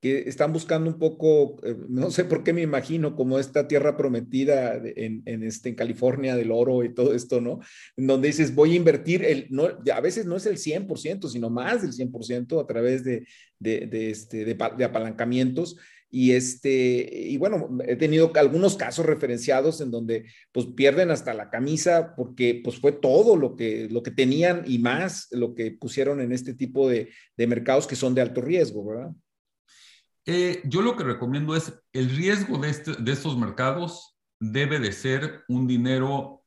que 0.00 0.28
están 0.28 0.52
buscando 0.52 0.88
un 0.90 0.98
poco, 0.98 1.56
eh, 1.64 1.76
no 1.88 2.10
sé 2.10 2.24
por 2.24 2.44
qué 2.44 2.52
me 2.52 2.62
imagino, 2.62 3.16
como 3.16 3.38
esta 3.38 3.66
tierra 3.66 3.96
prometida 3.96 4.76
en, 4.76 5.22
en, 5.26 5.42
este, 5.42 5.70
en 5.70 5.74
California 5.74 6.36
del 6.36 6.52
oro 6.52 6.84
y 6.84 6.94
todo 6.94 7.14
esto, 7.14 7.40
¿no? 7.40 7.60
En 7.96 8.06
donde 8.06 8.28
dices, 8.28 8.54
voy 8.54 8.72
a 8.72 8.76
invertir, 8.76 9.24
el, 9.24 9.48
no, 9.50 9.64
a 9.92 10.00
veces 10.00 10.26
no 10.26 10.36
es 10.36 10.46
el 10.46 10.56
100%, 10.56 11.28
sino 11.28 11.50
más 11.50 11.82
del 11.82 11.92
100% 11.92 12.62
a 12.62 12.66
través 12.66 13.02
de, 13.02 13.26
de, 13.58 13.86
de 13.86 14.10
este, 14.10 14.44
de, 14.44 14.84
apalancamientos. 14.84 15.76
Y, 16.10 16.32
este, 16.32 17.10
y 17.12 17.36
bueno, 17.36 17.76
he 17.86 17.96
tenido 17.96 18.32
algunos 18.36 18.76
casos 18.76 19.04
referenciados 19.04 19.82
en 19.82 19.90
donde 19.90 20.24
pues 20.52 20.66
pierden 20.74 21.10
hasta 21.10 21.34
la 21.34 21.50
camisa 21.50 22.14
porque 22.16 22.62
pues 22.64 22.78
fue 22.80 22.92
todo 22.92 23.36
lo 23.36 23.56
que, 23.56 23.88
lo 23.90 24.02
que 24.02 24.10
tenían 24.10 24.62
y 24.66 24.78
más 24.78 25.28
lo 25.32 25.54
que 25.54 25.70
pusieron 25.72 26.22
en 26.22 26.32
este 26.32 26.54
tipo 26.54 26.88
de, 26.88 27.10
de 27.36 27.46
mercados 27.46 27.86
que 27.86 27.94
son 27.94 28.14
de 28.14 28.22
alto 28.22 28.40
riesgo, 28.40 28.86
¿verdad? 28.86 29.10
Eh, 30.30 30.60
yo 30.64 30.82
lo 30.82 30.94
que 30.94 31.04
recomiendo 31.04 31.56
es 31.56 31.72
el 31.94 32.10
riesgo 32.10 32.58
de, 32.58 32.68
este, 32.68 32.92
de 32.92 33.12
estos 33.12 33.38
mercados 33.38 34.14
debe 34.38 34.78
de 34.78 34.92
ser 34.92 35.42
un 35.48 35.66
dinero 35.66 36.44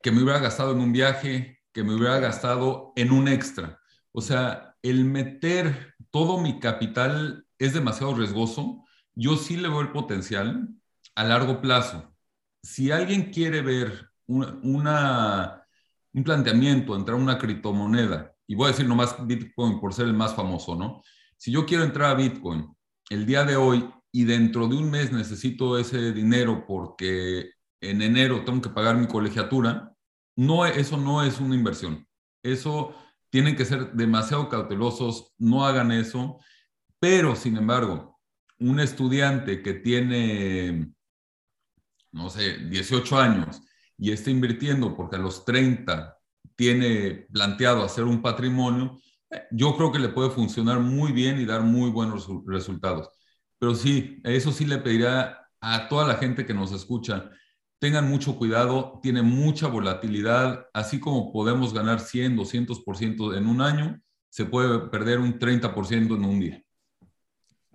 que 0.00 0.12
me 0.12 0.22
hubiera 0.22 0.38
gastado 0.38 0.70
en 0.70 0.78
un 0.78 0.92
viaje, 0.92 1.58
que 1.72 1.82
me 1.82 1.96
hubiera 1.96 2.20
gastado 2.20 2.92
en 2.94 3.10
un 3.10 3.26
extra. 3.26 3.80
O 4.12 4.20
sea, 4.20 4.76
el 4.82 5.04
meter 5.04 5.96
todo 6.12 6.40
mi 6.40 6.60
capital 6.60 7.44
es 7.58 7.74
demasiado 7.74 8.14
riesgoso, 8.14 8.84
yo 9.16 9.36
sí 9.36 9.56
le 9.56 9.68
veo 9.68 9.80
el 9.80 9.90
potencial 9.90 10.68
a 11.16 11.24
largo 11.24 11.60
plazo. 11.60 12.14
Si 12.62 12.92
alguien 12.92 13.32
quiere 13.32 13.62
ver 13.62 14.12
una, 14.28 15.66
un 16.12 16.22
planteamiento, 16.22 16.94
entrar 16.94 17.18
a 17.18 17.20
una 17.20 17.36
criptomoneda, 17.36 18.32
y 18.46 18.54
voy 18.54 18.66
a 18.66 18.70
decir 18.70 18.86
nomás 18.86 19.16
Bitcoin 19.26 19.80
por 19.80 19.92
ser 19.92 20.06
el 20.06 20.14
más 20.14 20.36
famoso, 20.36 20.76
¿no? 20.76 21.02
Si 21.36 21.50
yo 21.50 21.66
quiero 21.66 21.82
entrar 21.82 22.12
a 22.12 22.14
Bitcoin 22.14 22.77
el 23.10 23.26
día 23.26 23.44
de 23.44 23.56
hoy 23.56 23.88
y 24.12 24.24
dentro 24.24 24.68
de 24.68 24.76
un 24.76 24.90
mes 24.90 25.12
necesito 25.12 25.78
ese 25.78 26.12
dinero 26.12 26.64
porque 26.66 27.50
en 27.80 28.02
enero 28.02 28.44
tengo 28.44 28.62
que 28.62 28.70
pagar 28.70 28.96
mi 28.96 29.06
colegiatura, 29.06 29.94
no, 30.36 30.66
eso 30.66 30.96
no 30.96 31.22
es 31.22 31.40
una 31.40 31.54
inversión. 31.54 32.06
Eso 32.42 32.94
tienen 33.30 33.56
que 33.56 33.64
ser 33.64 33.92
demasiado 33.92 34.48
cautelosos, 34.48 35.34
no 35.38 35.66
hagan 35.66 35.92
eso. 35.92 36.38
Pero, 36.98 37.36
sin 37.36 37.56
embargo, 37.56 38.18
un 38.58 38.80
estudiante 38.80 39.62
que 39.62 39.74
tiene, 39.74 40.92
no 42.12 42.30
sé, 42.30 42.58
18 42.68 43.18
años 43.18 43.62
y 43.96 44.12
está 44.12 44.30
invirtiendo 44.30 44.96
porque 44.96 45.16
a 45.16 45.20
los 45.20 45.44
30 45.44 46.16
tiene 46.56 47.26
planteado 47.32 47.84
hacer 47.84 48.04
un 48.04 48.22
patrimonio, 48.22 48.98
yo 49.50 49.76
creo 49.76 49.92
que 49.92 49.98
le 49.98 50.08
puede 50.08 50.30
funcionar 50.30 50.80
muy 50.80 51.12
bien 51.12 51.40
y 51.40 51.44
dar 51.44 51.62
muy 51.62 51.90
buenos 51.90 52.28
resultados. 52.46 53.10
Pero 53.58 53.74
sí, 53.74 54.20
eso 54.24 54.52
sí 54.52 54.64
le 54.64 54.78
pediría 54.78 55.38
a 55.60 55.88
toda 55.88 56.06
la 56.06 56.14
gente 56.14 56.46
que 56.46 56.54
nos 56.54 56.72
escucha, 56.72 57.30
tengan 57.78 58.08
mucho 58.08 58.36
cuidado, 58.36 59.00
tiene 59.02 59.22
mucha 59.22 59.66
volatilidad, 59.66 60.66
así 60.72 61.00
como 61.00 61.32
podemos 61.32 61.74
ganar 61.74 62.00
100, 62.00 62.36
200% 62.36 63.36
en 63.36 63.46
un 63.46 63.60
año, 63.60 64.00
se 64.28 64.44
puede 64.44 64.88
perder 64.88 65.18
un 65.18 65.38
30% 65.38 66.16
en 66.16 66.24
un 66.24 66.40
día. 66.40 66.62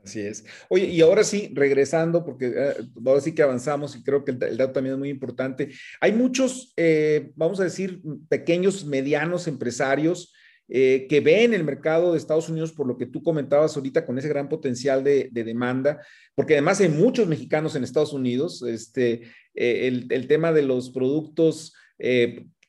Así 0.03 0.19
es. 0.19 0.43
Oye, 0.67 0.85
y 0.87 0.99
ahora 1.01 1.23
sí, 1.23 1.51
regresando, 1.53 2.25
porque 2.25 2.47
eh, 2.47 2.73
ahora 3.05 3.21
sí 3.21 3.33
que 3.33 3.41
avanzamos 3.41 3.95
y 3.95 4.03
creo 4.03 4.25
que 4.25 4.31
el, 4.31 4.57
dato 4.57 4.73
también 4.73 4.95
es 4.95 4.99
muy 4.99 5.09
importante. 5.09 5.71
Hay 6.01 6.11
muchos, 6.11 6.73
eh, 6.75 7.31
vamos 7.35 7.61
a 7.61 7.63
decir, 7.63 8.01
pequeños, 8.27 8.85
medianos 8.85 9.47
empresarios 9.47 10.33
eh, 10.69 11.07
que 11.09 11.19
ven 11.19 11.53
el 11.53 11.63
mercado 11.63 12.11
de 12.11 12.17
Estados 12.17 12.49
Unidos, 12.49 12.71
por 12.71 12.87
lo 12.87 12.97
que 12.97 13.05
tú 13.05 13.21
comentabas 13.21 13.75
ahorita, 13.75 14.05
con 14.05 14.17
ese 14.17 14.29
gran 14.29 14.49
potencial 14.49 15.03
de, 15.03 15.29
demanda, 15.33 15.99
porque 16.35 16.53
además 16.53 16.79
hay 16.81 16.89
muchos 16.89 17.27
mexicanos 17.27 17.75
en 17.75 17.83
Estados 17.83 18.13
Unidos. 18.13 18.61
Este, 18.63 19.21
el, 19.53 20.07
el, 20.09 20.27
tema 20.27 20.51
de 20.51 20.63
los 20.63 20.89
productos 20.89 21.73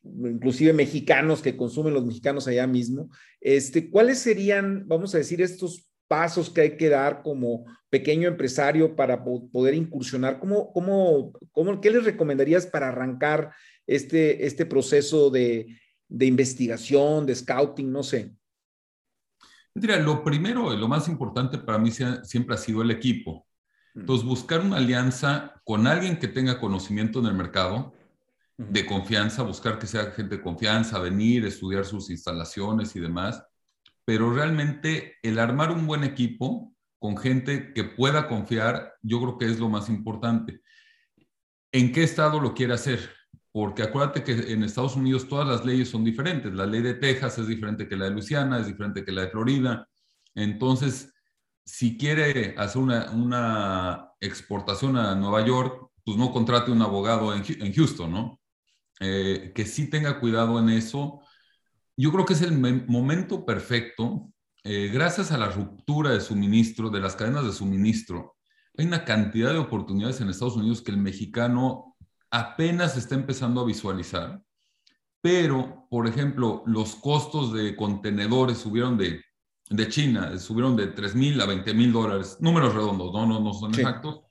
inclusive 0.05 0.73
mexicanos 0.73 1.41
que 1.41 1.57
consumen 1.57 1.95
los 1.95 2.05
mexicanos 2.05 2.47
allá 2.47 2.67
mismo. 2.67 3.11
Este, 3.41 3.91
¿Cuáles 3.91 4.19
serían, 4.19 4.87
vamos 4.87 5.15
a 5.15 5.19
decir, 5.19 5.41
estos 5.41 5.89
pasos 6.09 6.51
que 6.51 6.61
hay 6.61 6.77
que 6.77 6.89
dar 6.89 7.23
como 7.23 7.65
pequeño 7.91 8.29
empresario 8.29 8.95
para 8.95 9.25
poder 9.25 9.75
incursionar? 9.75 10.39
¿Cómo, 10.39 10.73
cómo, 10.73 11.33
cómo, 11.53 11.81
¿Qué 11.81 11.91
les 11.91 12.05
recomendarías 12.05 12.67
para 12.67 12.89
arrancar 12.89 13.51
este, 13.87 14.47
este 14.47 14.67
proceso 14.67 15.31
de, 15.31 15.67
de 16.14 16.26
investigación, 16.26 17.26
de 17.26 17.35
scouting, 17.35 17.90
no 17.90 18.02
sé? 18.02 18.33
Mira, 19.75 19.99
lo 19.99 20.23
primero, 20.23 20.73
lo 20.75 20.88
más 20.88 21.09
importante 21.09 21.59
para 21.59 21.78
mí 21.78 21.90
siempre 21.90 22.54
ha 22.54 22.59
sido 22.59 22.83
el 22.83 22.92
equipo. 22.92 23.47
Mm. 23.94 24.00
Entonces, 24.00 24.26
buscar 24.26 24.61
una 24.61 24.76
alianza 24.76 25.61
con 25.64 25.87
alguien 25.87 26.18
que 26.18 26.28
tenga 26.28 26.61
conocimiento 26.61 27.18
en 27.18 27.26
el 27.26 27.35
mercado, 27.35 27.92
de 28.56 28.87
confianza, 28.87 29.42
buscar 29.42 29.80
que 29.80 29.88
sea 29.88 30.12
gente 30.12 30.37
de 30.37 30.42
confianza, 30.42 31.00
venir, 31.00 31.44
estudiar 31.44 31.85
sus 31.85 32.09
instalaciones 32.11 32.94
y 32.94 33.00
demás, 33.00 33.44
pero 34.04 34.33
realmente 34.33 35.16
el 35.25 35.40
armar 35.40 35.73
un 35.73 35.88
buen 35.88 36.04
equipo 36.04 36.73
con 37.00 37.16
gente 37.16 37.73
que 37.73 37.83
pueda 37.83 38.28
confiar, 38.28 38.94
yo 39.02 39.21
creo 39.21 39.38
que 39.38 39.47
es 39.47 39.59
lo 39.59 39.68
más 39.68 39.88
importante. 39.88 40.61
¿En 41.73 41.90
qué 41.90 42.04
estado 42.04 42.38
lo 42.40 42.54
quiere 42.54 42.75
hacer? 42.75 43.11
Porque 43.55 43.85
acuérdate 43.85 44.25
que 44.25 44.53
en 44.53 44.65
Estados 44.65 44.97
Unidos 44.97 45.29
todas 45.29 45.47
las 45.47 45.65
leyes 45.65 45.89
son 45.89 46.05
diferentes. 46.05 46.53
La 46.53 46.67
ley 46.67 46.83
de 46.83 46.95
Texas 46.95 47.39
es 47.39 47.47
diferente 47.47 47.89
que 47.89 47.97
la 47.97 48.07
de 48.07 48.11
Luisiana, 48.11 48.59
es 48.59 48.67
diferente 48.67 49.05
que 49.05 49.13
la 49.13 49.23
de 49.23 49.31
Florida. 49.31 49.89
Entonces, 50.35 51.15
si 51.65 51.97
quiere 51.97 52.57
hacer 52.59 52.83
una, 52.83 54.11
exportación 54.21 54.97
a 54.97 55.15
Nueva 55.15 55.47
York, 55.47 55.91
pues 56.05 56.17
no 56.17 56.33
contrate 56.33 56.73
un 56.73 56.83
abogado 56.83 57.35
en, 57.35 57.45
en 57.61 57.73
Houston, 57.75 58.11
¿no? 58.11 58.41
Eh, 59.01 59.53
que 59.55 59.67
sí 59.67 59.89
tenga 59.89 60.19
cuidado 60.19 60.59
en 60.59 60.71
eso 60.71 61.21
yo 61.97 62.13
creo 62.13 62.25
que 62.25 62.33
es 62.33 62.43
el 62.43 62.59
momento 62.89 63.45
perfecto, 63.45 64.33
eh, 64.65 64.91
gracias 64.93 65.31
a 65.31 65.39
la 65.39 65.49
ruptura 65.49 66.11
de 66.11 66.21
suministro, 66.21 66.91
de 66.91 67.01
las 67.01 67.15
cadenas 67.15 67.45
de 67.45 67.53
suministro, 67.53 68.37
hay 68.77 68.87
una 68.87 69.05
cantidad 69.05 69.53
de 69.53 69.59
oportunidades 69.59 70.21
en 70.21 70.29
Estados 70.29 70.57
Unidos 70.57 70.83
que 70.83 70.91
el 70.91 70.97
mexicano 70.97 71.94
apenas 72.35 72.97
está 72.97 73.14
empezando 73.14 73.61
a 73.61 73.64
visualizar, 73.64 74.43
pero, 75.21 75.87
por 75.88 76.09
ejemplo, 76.09 76.64
los 76.67 76.97
costos 76.97 77.53
de 77.53 77.76
contenedores 77.76 78.59
subieron 78.59 78.99
de, 78.99 79.23
de 79.71 79.88
China, 79.88 80.37
subieron 80.38 80.75
de 80.75 80.88
3 80.88 81.14
mil 81.14 81.41
a 81.41 81.47
20 81.47 81.73
mil 81.75 81.93
dólares, 81.93 82.37
números 82.41 82.75
redondos, 82.75 83.12
no, 83.12 83.25
no, 83.25 83.38
no 83.38 83.55
son 83.55 83.73
exactos. 83.73 84.23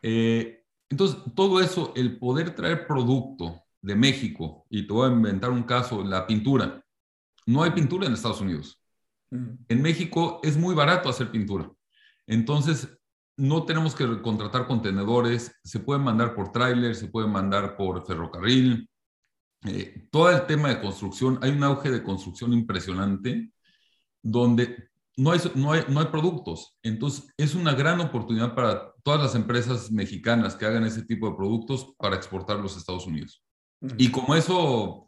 Eh, 0.00 0.64
entonces, 0.88 1.18
todo 1.36 1.60
eso, 1.60 1.92
el 1.94 2.18
poder 2.18 2.54
traer 2.54 2.86
producto 2.86 3.62
de 3.82 3.94
México, 3.94 4.64
y 4.70 4.86
te 4.86 4.92
voy 4.94 5.10
a 5.10 5.12
inventar 5.12 5.50
un 5.50 5.64
caso, 5.64 6.02
la 6.02 6.26
pintura, 6.26 6.82
no 7.44 7.62
hay 7.62 7.72
pintura 7.72 8.06
en 8.06 8.14
Estados 8.14 8.40
Unidos. 8.40 8.80
En 9.30 9.82
México 9.82 10.40
es 10.42 10.56
muy 10.56 10.74
barato 10.74 11.10
hacer 11.10 11.30
pintura. 11.30 11.70
Entonces, 12.26 12.88
no 13.36 13.64
tenemos 13.64 13.94
que 13.94 14.22
contratar 14.22 14.66
contenedores, 14.66 15.54
se 15.64 15.80
puede 15.80 16.00
mandar 16.00 16.34
por 16.34 16.52
tráiler, 16.52 16.94
se 16.94 17.08
puede 17.08 17.26
mandar 17.26 17.76
por 17.76 18.06
ferrocarril. 18.06 18.88
Eh, 19.66 20.08
todo 20.10 20.30
el 20.30 20.46
tema 20.46 20.68
de 20.68 20.80
construcción, 20.80 21.38
hay 21.42 21.50
un 21.50 21.64
auge 21.64 21.90
de 21.90 22.02
construcción 22.02 22.52
impresionante 22.52 23.50
donde 24.22 24.90
no 25.16 25.32
hay, 25.32 25.40
no, 25.54 25.72
hay, 25.72 25.84
no 25.88 26.00
hay 26.00 26.06
productos. 26.06 26.76
Entonces, 26.82 27.26
es 27.36 27.54
una 27.54 27.74
gran 27.74 28.00
oportunidad 28.00 28.54
para 28.54 28.92
todas 29.02 29.20
las 29.20 29.34
empresas 29.34 29.90
mexicanas 29.90 30.56
que 30.56 30.66
hagan 30.66 30.84
ese 30.84 31.04
tipo 31.04 31.28
de 31.28 31.36
productos 31.36 31.94
para 31.98 32.16
exportar 32.16 32.58
a 32.58 32.62
los 32.62 32.76
Estados 32.76 33.06
Unidos. 33.06 33.42
Y 33.98 34.10
como 34.10 34.34
eso 34.34 35.06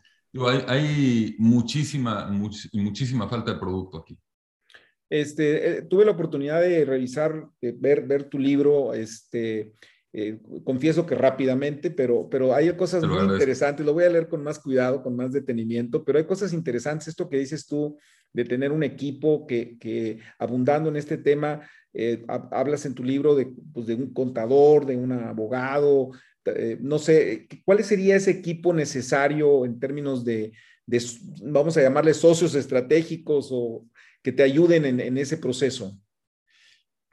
hay, 0.68 1.34
muchísima, 1.38 2.26
muchísima 2.26 3.28
falta 3.28 3.52
de 3.52 3.58
producto 3.58 3.98
aquí. 3.98 4.18
Este, 5.08 5.78
eh, 5.78 5.82
tuve 5.82 6.04
la 6.04 6.10
oportunidad 6.12 6.60
de 6.60 6.84
revisar, 6.84 7.48
ver, 7.60 8.06
ver 8.06 8.24
tu 8.24 8.38
libro, 8.38 8.92
este, 8.92 9.72
eh, 10.12 10.38
confieso 10.64 11.06
que 11.06 11.14
rápidamente, 11.14 11.90
pero, 11.90 12.28
pero 12.28 12.54
hay 12.54 12.72
cosas 12.76 13.04
muy 13.04 13.22
interesantes, 13.22 13.86
lo 13.86 13.92
voy 13.92 14.04
a 14.04 14.10
leer 14.10 14.28
con 14.28 14.42
más 14.42 14.58
cuidado, 14.58 15.02
con 15.02 15.14
más 15.14 15.32
detenimiento, 15.32 16.04
pero 16.04 16.18
hay 16.18 16.24
cosas 16.24 16.52
interesantes, 16.52 17.08
esto 17.08 17.28
que 17.28 17.38
dices 17.38 17.66
tú, 17.66 17.96
de 18.32 18.44
tener 18.44 18.72
un 18.72 18.82
equipo 18.82 19.46
que, 19.46 19.78
que 19.78 20.18
abundando 20.38 20.88
en 20.88 20.96
este 20.96 21.18
tema, 21.18 21.60
eh, 21.94 22.24
hablas 22.50 22.84
en 22.84 22.94
tu 22.94 23.04
libro 23.04 23.34
de, 23.34 23.48
pues, 23.72 23.86
de 23.86 23.94
un 23.94 24.12
contador, 24.12 24.86
de 24.86 24.96
un 24.96 25.12
abogado, 25.12 26.10
no 26.78 27.00
sé, 27.00 27.48
¿cuál 27.64 27.82
sería 27.82 28.14
ese 28.14 28.30
equipo 28.30 28.72
necesario 28.72 29.64
en 29.64 29.80
términos 29.80 30.24
de, 30.24 30.52
vamos 31.42 31.76
a 31.76 31.82
llamarle 31.82 32.14
socios 32.14 32.54
estratégicos 32.54 33.48
o 33.50 33.84
que 34.22 34.32
te 34.32 34.42
ayuden 34.42 35.00
en, 35.00 35.18
ese 35.18 35.36
proceso? 35.36 35.98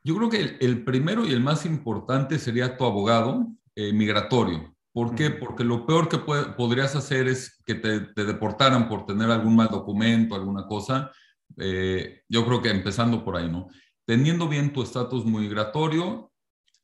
Yo 0.04 0.16
creo 0.18 0.30
que 0.30 0.58
el, 0.60 0.84
primero 0.84 1.26
y 1.26 1.32
el 1.32 1.42
más 1.42 1.66
importante 1.66 2.40
sería 2.40 2.78
tu 2.78 2.86
abogado 2.86 3.48
eh, 3.76 3.94
migratorio. 3.94 4.76
¿Por 4.92 5.16
qué? 5.16 5.32
Porque 5.32 5.64
lo 5.64 5.88
peor 5.88 6.08
que 6.08 6.20
podrías 6.20 6.96
hacer 6.96 7.28
es 7.28 7.62
que 7.66 7.76
te, 7.76 8.00
deportaran 8.24 8.88
por 8.88 9.06
tener 9.06 9.32
algún 9.32 9.56
mal 9.56 9.70
documento, 9.70 10.36
alguna 10.36 10.68
cosa. 10.68 11.12
Eh, 11.58 12.22
yo 12.30 12.46
creo 12.46 12.62
que 12.62 12.70
empezando 12.70 13.24
por 13.26 13.38
ahí, 13.38 13.50
¿no? 13.50 13.70
Teniendo 14.06 14.48
bien 14.48 14.72
tu 14.72 14.84
estatus 14.84 15.26
migratorio, 15.26 16.32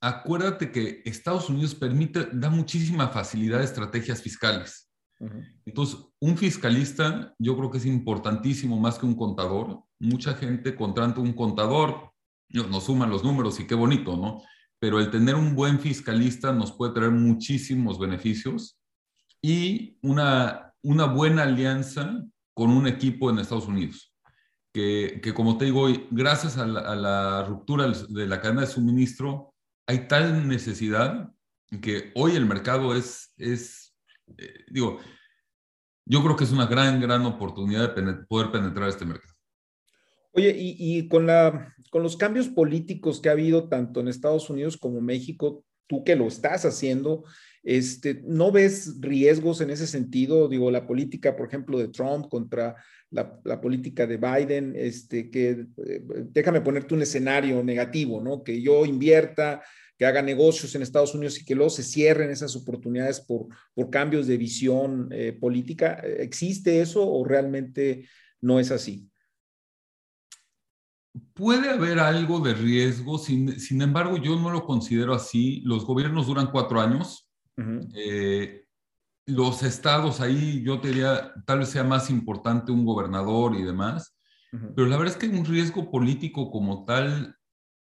acuérdate 0.02 0.72
que 0.72 1.02
Estados 1.06 1.50
Unidos 1.50 1.76
permite, 1.76 2.30
da 2.32 2.50
muchísima 2.50 3.10
facilidad 3.10 3.60
de 3.60 3.66
estrategias 3.66 4.22
fiscales. 4.22 4.89
Entonces, 5.66 6.00
un 6.20 6.38
fiscalista 6.38 7.36
yo 7.40 7.58
creo 7.58 7.70
que 7.70 7.78
es 7.78 7.86
importantísimo 7.86 8.80
más 8.80 8.98
que 8.98 9.06
un 9.06 9.16
contador. 9.16 9.84
Mucha 10.00 10.34
gente 10.34 10.76
contrata 10.76 11.20
un 11.20 11.34
contador, 11.34 12.12
nos 12.50 12.86
suman 12.86 13.10
los 13.10 13.24
números 13.24 13.60
y 13.60 13.68
qué 13.68 13.76
bonito, 13.76 14.16
¿no? 14.16 14.42
Pero 14.80 15.00
el 15.00 15.12
tener 15.12 15.36
un 15.36 15.56
buen 15.56 15.80
fiscalista 15.80 16.54
nos 16.54 16.72
puede 16.72 16.94
traer 16.94 17.12
muchísimos 17.12 18.00
beneficios 18.00 18.80
y 19.42 19.98
una, 20.02 20.74
una 20.82 21.06
buena 21.06 21.44
alianza 21.44 22.24
con 22.54 22.70
un 22.70 22.88
equipo 22.88 23.30
en 23.30 23.40
Estados 23.40 23.68
Unidos. 23.68 24.14
Que, 24.74 25.20
que 25.22 25.34
como 25.34 25.58
te 25.58 25.66
digo, 25.66 25.88
gracias 26.12 26.58
a 26.58 26.66
la, 26.66 26.82
a 26.82 26.96
la 26.96 27.44
ruptura 27.44 27.92
de 28.08 28.28
la 28.28 28.40
cadena 28.40 28.62
de 28.62 28.68
suministro, 28.68 29.54
hay 29.88 30.08
tal 30.08 30.48
necesidad 30.48 31.32
que 31.82 32.12
hoy 32.16 32.36
el 32.36 32.46
mercado 32.46 32.96
es, 32.96 33.34
es 33.38 33.89
eh, 34.38 34.66
digo, 34.70 35.00
yo 36.06 36.24
creo 36.24 36.36
que 36.36 36.44
es 36.44 36.52
una 36.52 36.66
gran, 36.66 37.00
gran 37.00 37.26
oportunidad 37.26 37.96
de 37.96 38.14
poder 38.28 38.52
penetrar 38.52 38.90
este 38.90 39.06
mercado. 39.06 39.34
Oye, 40.32 40.56
y, 40.58 41.08
con, 41.08 41.26
la, 41.26 41.74
con 41.92 42.04
los 42.04 42.16
cambios 42.16 42.48
políticos 42.48 43.20
que 43.20 43.30
ha 43.30 43.34
habido 43.34 43.68
tanto 43.68 44.00
en 44.00 44.08
Estados 44.08 44.50
Unidos 44.50 44.78
como 44.78 45.02
México, 45.02 45.66
tú 45.88 46.04
que 46.04 46.16
lo 46.16 46.28
estás 46.28 46.66
haciendo, 46.66 47.24
este, 47.64 48.22
¿no 48.26 48.52
ves 48.52 49.00
riesgos 49.02 49.60
en 49.62 49.72
ese 49.72 49.88
sentido? 49.88 50.48
Digo, 50.48 50.72
la 50.72 50.86
política, 50.88 51.36
por 51.36 51.48
ejemplo, 51.48 51.80
de 51.80 51.90
Trump 51.90 52.28
contra 52.30 52.76
la, 53.10 53.60
política 53.60 54.06
de 54.06 54.18
Biden, 54.18 54.74
este, 54.76 55.30
que 55.32 55.50
eh, 55.50 56.02
déjame 56.32 56.62
ponerte 56.62 56.94
un 56.94 57.02
escenario 57.02 57.64
negativo, 57.64 58.22
¿no? 58.22 58.44
Que 58.44 58.62
yo 58.62 58.86
invierta, 58.86 59.62
que 60.00 60.06
haga 60.06 60.22
negocios 60.22 60.74
en 60.74 60.82
Estados 60.82 61.14
Unidos 61.14 61.42
y 61.42 61.46
que 61.46 61.54
luego 61.54 61.70
se 61.70 61.84
cierren 61.84 62.32
esas 62.32 62.56
oportunidades 62.56 63.20
por, 63.20 63.48
por 63.76 63.90
cambios 63.90 64.28
de 64.28 64.38
visión 64.38 65.10
eh, 65.12 65.34
política. 65.34 65.96
¿Existe 65.96 66.80
eso 66.80 67.06
o 67.06 67.26
realmente 67.26 68.08
no 68.40 68.62
es 68.62 68.72
así? 68.72 69.10
Puede 71.34 71.70
haber 71.70 72.00
algo 72.00 72.40
de 72.40 72.54
riesgo, 72.54 73.18
sin, 73.18 73.60
sin, 73.60 73.82
embargo 73.82 74.16
yo 74.16 74.40
no 74.40 74.52
lo 74.52 74.64
considero 74.64 75.14
así. 75.14 75.62
Los 75.66 75.84
gobiernos 75.84 76.28
duran 76.28 76.50
cuatro 76.50 76.80
años. 76.80 77.30
Eh, 77.94 78.64
los 79.26 79.64
estados 79.64 80.22
ahí, 80.22 80.64
yo 80.64 80.80
te 80.80 80.88
diría, 80.88 81.34
tal 81.46 81.60
vez 81.60 81.70
sea 81.70 81.84
más 81.84 82.10
importante 82.10 82.72
un 82.72 82.86
gobernador 82.86 83.54
y 83.54 83.64
demás, 83.64 84.18
pero 84.50 84.88
la 84.88 84.96
verdad 84.96 85.14
es 85.14 85.20
que 85.20 85.28
un 85.28 85.44
riesgo 85.44 85.92
político 85.92 86.50
como 86.50 86.86
tal 86.86 87.36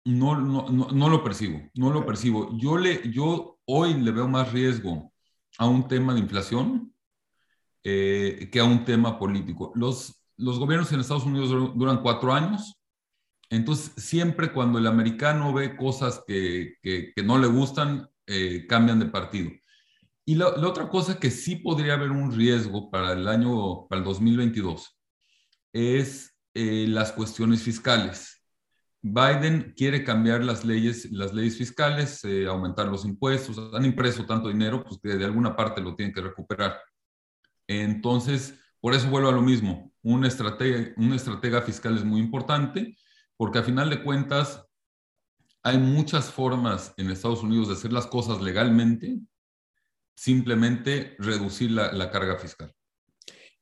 no, 0.05 0.39
no, 0.39 0.69
no, 0.69 1.09
lo 1.09 1.25
percibo, 1.25 1.63
no 1.75 1.91
lo 1.91 2.05
percibo. 2.05 2.57
Yo, 2.59 2.77
le, 2.77 3.11
yo 3.11 3.59
hoy 3.65 3.95
le 3.95 4.11
veo 4.11 4.29
más 4.29 4.53
riesgo 4.53 5.13
a 5.59 5.67
un 5.67 5.89
tema 5.89 6.15
de 6.15 6.21
inflación 6.21 6.95
eh, 7.83 8.49
que 8.53 8.61
a 8.61 8.65
un 8.65 8.85
tema 8.85 9.19
político. 9.19 9.73
Los, 9.75 10.23
los 10.37 10.59
gobiernos 10.59 10.93
en 10.93 11.01
Estados 11.01 11.25
Unidos 11.25 11.51
duran 11.77 12.03
cuatro 12.03 12.33
años, 12.33 12.81
entonces 13.51 13.93
siempre 13.97 14.53
cuando 14.53 14.79
el 14.79 14.87
americano 14.87 15.53
ve 15.53 15.77
cosas 15.77 16.23
que, 16.27 16.75
que, 16.83 17.13
no 17.23 17.39
le 17.39 17.47
gustan, 17.47 18.09
eh, 18.27 18.67
cambian 18.69 18.99
de 18.99 19.07
partido. 19.07 19.51
Y 20.27 20.37
la, 20.37 20.49
otra 20.49 20.89
cosa 20.89 21.19
que 21.19 21.31
sí 21.31 21.57
podría 21.57 21.95
haber 21.95 22.11
un 22.11 22.33
riesgo 22.33 22.91
para 22.91 23.13
el 23.13 23.29
año, 23.29 23.87
para 23.89 24.01
el 24.01 24.05
2022, 24.05 24.99
es 25.73 26.35
eh, 26.55 26.87
las 26.89 27.13
cuestiones 27.13 27.63
fiscales. 27.63 28.34
Biden 29.07 29.75
quiere 29.77 30.03
cambiar 30.03 30.43
las 30.43 30.65
leyes, 30.65 31.13
las 31.13 31.35
leyes 31.35 31.59
fiscales, 31.59 32.25
eh, 32.25 32.47
aumentar 32.47 32.89
los 32.89 33.05
impuestos, 33.05 33.59
han 33.75 33.85
impreso 33.85 34.25
tanto 34.25 34.49
dinero, 34.49 34.83
pues 34.83 34.99
que 35.03 35.11
de 35.11 35.25
alguna 35.25 35.55
parte 35.55 35.83
lo 35.83 35.95
tienen 35.95 36.15
que 36.15 36.23
recuperar. 36.23 36.81
Entonces, 37.67 38.59
por 38.81 38.95
eso 38.95 39.11
vuelvo 39.11 39.29
a 39.29 39.33
lo 39.33 39.43
mismo, 39.43 39.93
una 40.03 40.27
estratega, 40.27 40.95
una 40.97 41.17
estratega 41.17 41.61
fiscal 41.61 41.97
es 41.97 42.05
muy 42.05 42.21
importante, 42.21 42.97
porque 43.37 43.59
a 43.59 43.63
final 43.63 43.91
de 43.91 44.03
cuentas 44.03 44.67
hay 45.63 45.77
muchas 45.77 46.31
formas 46.31 46.95
en 46.97 47.11
Estados 47.11 47.43
Unidos 47.43 47.69
de 47.69 47.75
hacer 47.75 47.93
las 47.93 48.07
cosas 48.07 48.41
legalmente 48.41 49.21
simplemente 50.15 51.17
reducir 51.19 51.71
la, 51.71 52.11
carga 52.11 52.39
fiscal. 52.39 52.73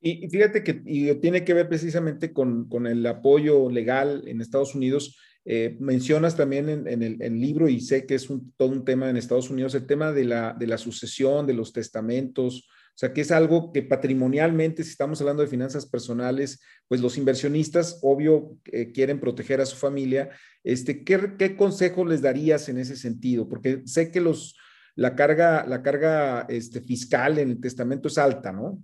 Y, 0.01 0.29
fíjate 0.29 0.63
que 0.63 0.75
tiene 1.21 1.45
que 1.45 1.55
ver 1.55 1.69
precisamente 1.69 2.33
con, 2.33 2.69
el 2.87 3.07
apoyo 3.07 3.71
legal 3.71 4.25
en 4.27 4.41
Estados 4.41 4.75
Unidos. 4.75 5.17
Eh, 5.45 5.77
mencionas 5.81 6.37
también 6.37 6.69
en, 6.69 7.03
el, 7.03 7.41
libro, 7.41 7.69
y 7.69 7.81
sé 7.81 8.07
que 8.07 8.15
es 8.15 8.29
todo 8.57 8.69
un 8.69 8.85
tema 8.85 9.11
en 9.11 9.17
Estados 9.17 9.51
Unidos, 9.51 9.75
el 9.75 9.87
tema 9.87 10.13
de 10.13 10.25
la, 10.25 10.55
de 10.59 10.67
la 10.67 10.79
sucesión, 10.79 11.47
de 11.47 11.55
los 11.55 11.73
testamentos, 11.73 12.69
o 12.95 12.99
sea, 12.99 13.13
que 13.15 13.23
es 13.23 13.31
algo 13.31 13.73
que 13.73 13.83
patrimonialmente, 13.83 14.85
si 14.85 14.91
estamos 14.91 15.21
hablando 15.21 15.43
de 15.43 15.49
finanzas 15.49 15.87
personales, 15.87 16.61
pues 16.89 17.01
los 17.01 17.17
inversionistas, 17.17 17.99
obvio, 18.03 18.59
eh, 18.67 18.93
quieren 18.93 19.19
proteger 19.19 19.63
a 19.63 19.67
su 19.67 19.77
familia. 19.77 20.29
Este, 20.63 21.03
¿qué, 21.03 21.33
¿Qué 21.39 21.57
consejo 21.57 22.05
les 22.05 22.21
darías 22.21 22.69
en 22.69 22.79
ese 22.79 22.97
sentido? 22.97 23.49
Porque 23.49 23.81
sé 23.87 24.11
que 24.11 24.21
los, 24.21 24.57
la 24.95 25.17
carga, 25.17 25.67
la 25.67 25.83
carga 25.83 26.43
este, 26.51 26.83
fiscal 26.83 27.39
en 27.39 27.51
el 27.51 27.61
testamento 27.61 28.09
es 28.09 28.19
alta, 28.19 28.53
¿no? 28.53 28.79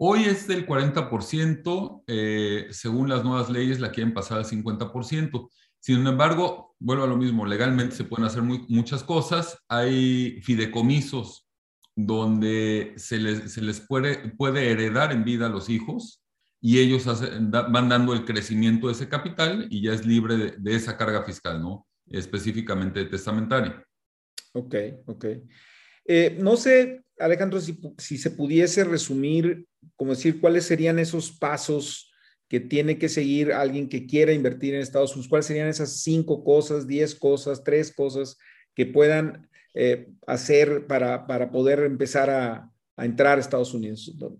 Hoy 0.00 0.24
es 0.26 0.46
del 0.46 0.64
40%, 0.64 2.04
eh, 2.06 2.68
según 2.70 3.08
las 3.08 3.24
nuevas 3.24 3.50
leyes 3.50 3.80
la 3.80 3.90
quieren 3.90 4.14
pasar 4.14 4.38
al 4.38 4.44
50%. 4.44 5.50
Sin 5.80 6.06
embargo, 6.06 6.76
vuelvo 6.78 7.02
a 7.02 7.08
lo 7.08 7.16
mismo, 7.16 7.44
legalmente 7.44 7.96
se 7.96 8.04
pueden 8.04 8.24
hacer 8.24 8.42
muchas 8.42 9.02
cosas. 9.02 9.58
Hay 9.68 10.40
fideicomisos 10.42 11.48
donde 11.96 12.94
se 12.96 13.18
les, 13.18 13.80
puede, 13.80 14.70
heredar 14.70 15.10
en 15.10 15.24
vida 15.24 15.46
a 15.46 15.50
los 15.50 15.68
hijos 15.68 16.22
y 16.60 16.78
ellos 16.78 17.04
van 17.50 17.88
dando 17.88 18.12
el 18.12 18.24
crecimiento 18.24 18.86
de 18.86 18.92
ese 18.92 19.08
capital 19.08 19.66
y 19.68 19.82
ya 19.82 19.94
es 19.94 20.06
libre 20.06 20.36
de, 20.36 20.54
de 20.58 20.76
esa 20.76 20.96
carga 20.96 21.24
fiscal, 21.24 21.60
¿no? 21.60 21.88
Específicamente 22.06 23.04
testamentaria. 23.06 23.84
Ok, 24.52 24.74
ok. 25.06 25.24
Eh, 26.04 26.38
no 26.40 26.56
sé, 26.56 27.04
Alejandro, 27.20 27.60
si, 27.60 28.18
se 28.18 28.30
pudiese 28.30 28.84
resumir, 28.84 29.66
como 29.96 30.12
decir, 30.12 30.40
cuáles 30.40 30.64
serían 30.64 30.98
esos 30.98 31.32
pasos 31.32 32.10
que 32.48 32.60
tiene 32.60 32.98
que 32.98 33.08
seguir 33.08 33.52
alguien 33.52 33.88
que 33.88 34.06
quiera 34.06 34.32
invertir 34.32 34.74
en 34.74 34.80
Estados 34.80 35.12
Unidos, 35.12 35.28
cuáles 35.28 35.46
serían 35.46 35.68
esas 35.68 36.02
cinco 36.02 36.44
cosas, 36.44 36.86
diez 36.86 37.14
cosas, 37.14 37.62
tres 37.62 37.92
cosas 37.94 38.38
que 38.74 38.86
puedan 38.86 39.48
eh, 39.74 40.08
hacer 40.26 40.86
para, 40.86 41.50
poder 41.50 41.80
empezar 41.80 42.30
a, 42.30 42.70
entrar 42.96 43.38
a 43.38 43.40
Estados 43.40 43.74
Unidos. 43.74 44.12
No, 44.18 44.38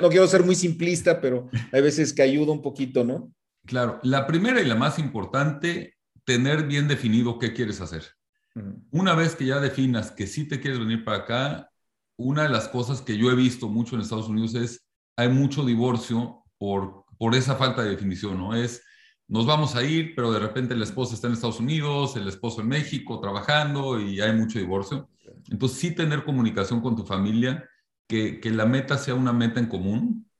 no, 0.00 0.08
quiero 0.08 0.26
ser 0.26 0.42
muy 0.42 0.54
simplista, 0.54 1.20
pero 1.20 1.48
hay 1.70 1.82
veces 1.82 2.12
que 2.12 2.22
ayuda 2.22 2.52
un 2.52 2.62
poquito, 2.62 3.04
¿no? 3.04 3.32
Claro, 3.66 4.00
la 4.02 4.26
primera 4.26 4.60
y 4.60 4.66
la 4.66 4.74
más 4.74 4.98
importante, 4.98 5.94
tener 6.24 6.64
bien 6.66 6.88
definido 6.88 7.38
qué 7.38 7.52
quieres 7.52 7.80
hacer. 7.80 8.04
Una 8.90 9.14
vez 9.14 9.34
que 9.34 9.46
ya 9.46 9.60
definas 9.60 10.10
que 10.10 10.26
sí 10.26 10.46
te 10.46 10.60
quieres 10.60 10.78
venir 10.78 11.04
para 11.04 11.18
acá, 11.18 11.70
una 12.16 12.44
de 12.44 12.48
las 12.48 12.68
cosas 12.68 13.02
que 13.02 13.16
yo 13.16 13.30
he 13.30 13.34
visto 13.34 13.68
mucho 13.68 13.94
en 13.94 14.02
Estados 14.02 14.28
Unidos 14.28 14.54
es, 14.54 14.86
hay 15.16 15.28
mucho 15.28 15.64
divorcio 15.64 16.44
por, 16.58 17.04
por 17.18 17.34
esa 17.34 17.56
falta 17.56 17.82
de 17.82 17.90
definición, 17.90 18.38
¿no? 18.38 18.54
Es, 18.54 18.82
nos 19.26 19.46
vamos 19.46 19.74
a 19.74 19.82
ir, 19.82 20.14
pero 20.14 20.32
de 20.32 20.38
repente 20.38 20.76
la 20.76 20.84
esposa 20.84 21.14
está 21.14 21.26
en 21.26 21.34
Estados 21.34 21.60
Unidos, 21.60 22.16
el 22.16 22.28
esposo 22.28 22.60
en 22.60 22.68
México 22.68 23.20
trabajando 23.20 24.00
y 24.00 24.20
hay 24.20 24.32
mucho 24.32 24.58
divorcio. 24.58 25.08
Entonces, 25.50 25.78
sí 25.78 25.94
tener 25.94 26.24
comunicación 26.24 26.80
con 26.80 26.96
tu 26.96 27.04
familia, 27.04 27.68
que, 28.06 28.38
que 28.40 28.50
la 28.50 28.66
meta 28.66 28.98
sea 28.98 29.14
una 29.14 29.32
meta 29.32 29.60
en 29.60 29.66
común. 29.66 30.30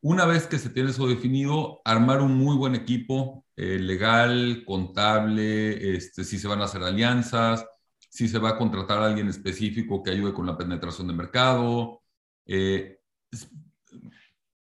Una 0.00 0.26
vez 0.26 0.46
que 0.46 0.58
se 0.58 0.70
tiene 0.70 0.90
eso 0.90 1.06
definido, 1.06 1.82
armar 1.84 2.20
un 2.20 2.34
muy 2.34 2.56
buen 2.56 2.74
equipo, 2.74 3.44
eh, 3.56 3.78
legal, 3.78 4.64
contable, 4.66 5.94
este, 5.94 6.24
si 6.24 6.38
se 6.38 6.48
van 6.48 6.62
a 6.62 6.64
hacer 6.64 6.82
alianzas, 6.82 7.64
si 8.10 8.28
se 8.28 8.38
va 8.38 8.50
a 8.50 8.58
contratar 8.58 8.98
a 8.98 9.06
alguien 9.06 9.28
específico 9.28 10.02
que 10.02 10.10
ayude 10.10 10.34
con 10.34 10.44
la 10.44 10.58
penetración 10.58 11.06
de 11.06 11.14
mercado. 11.14 12.02
Eh, 12.44 12.98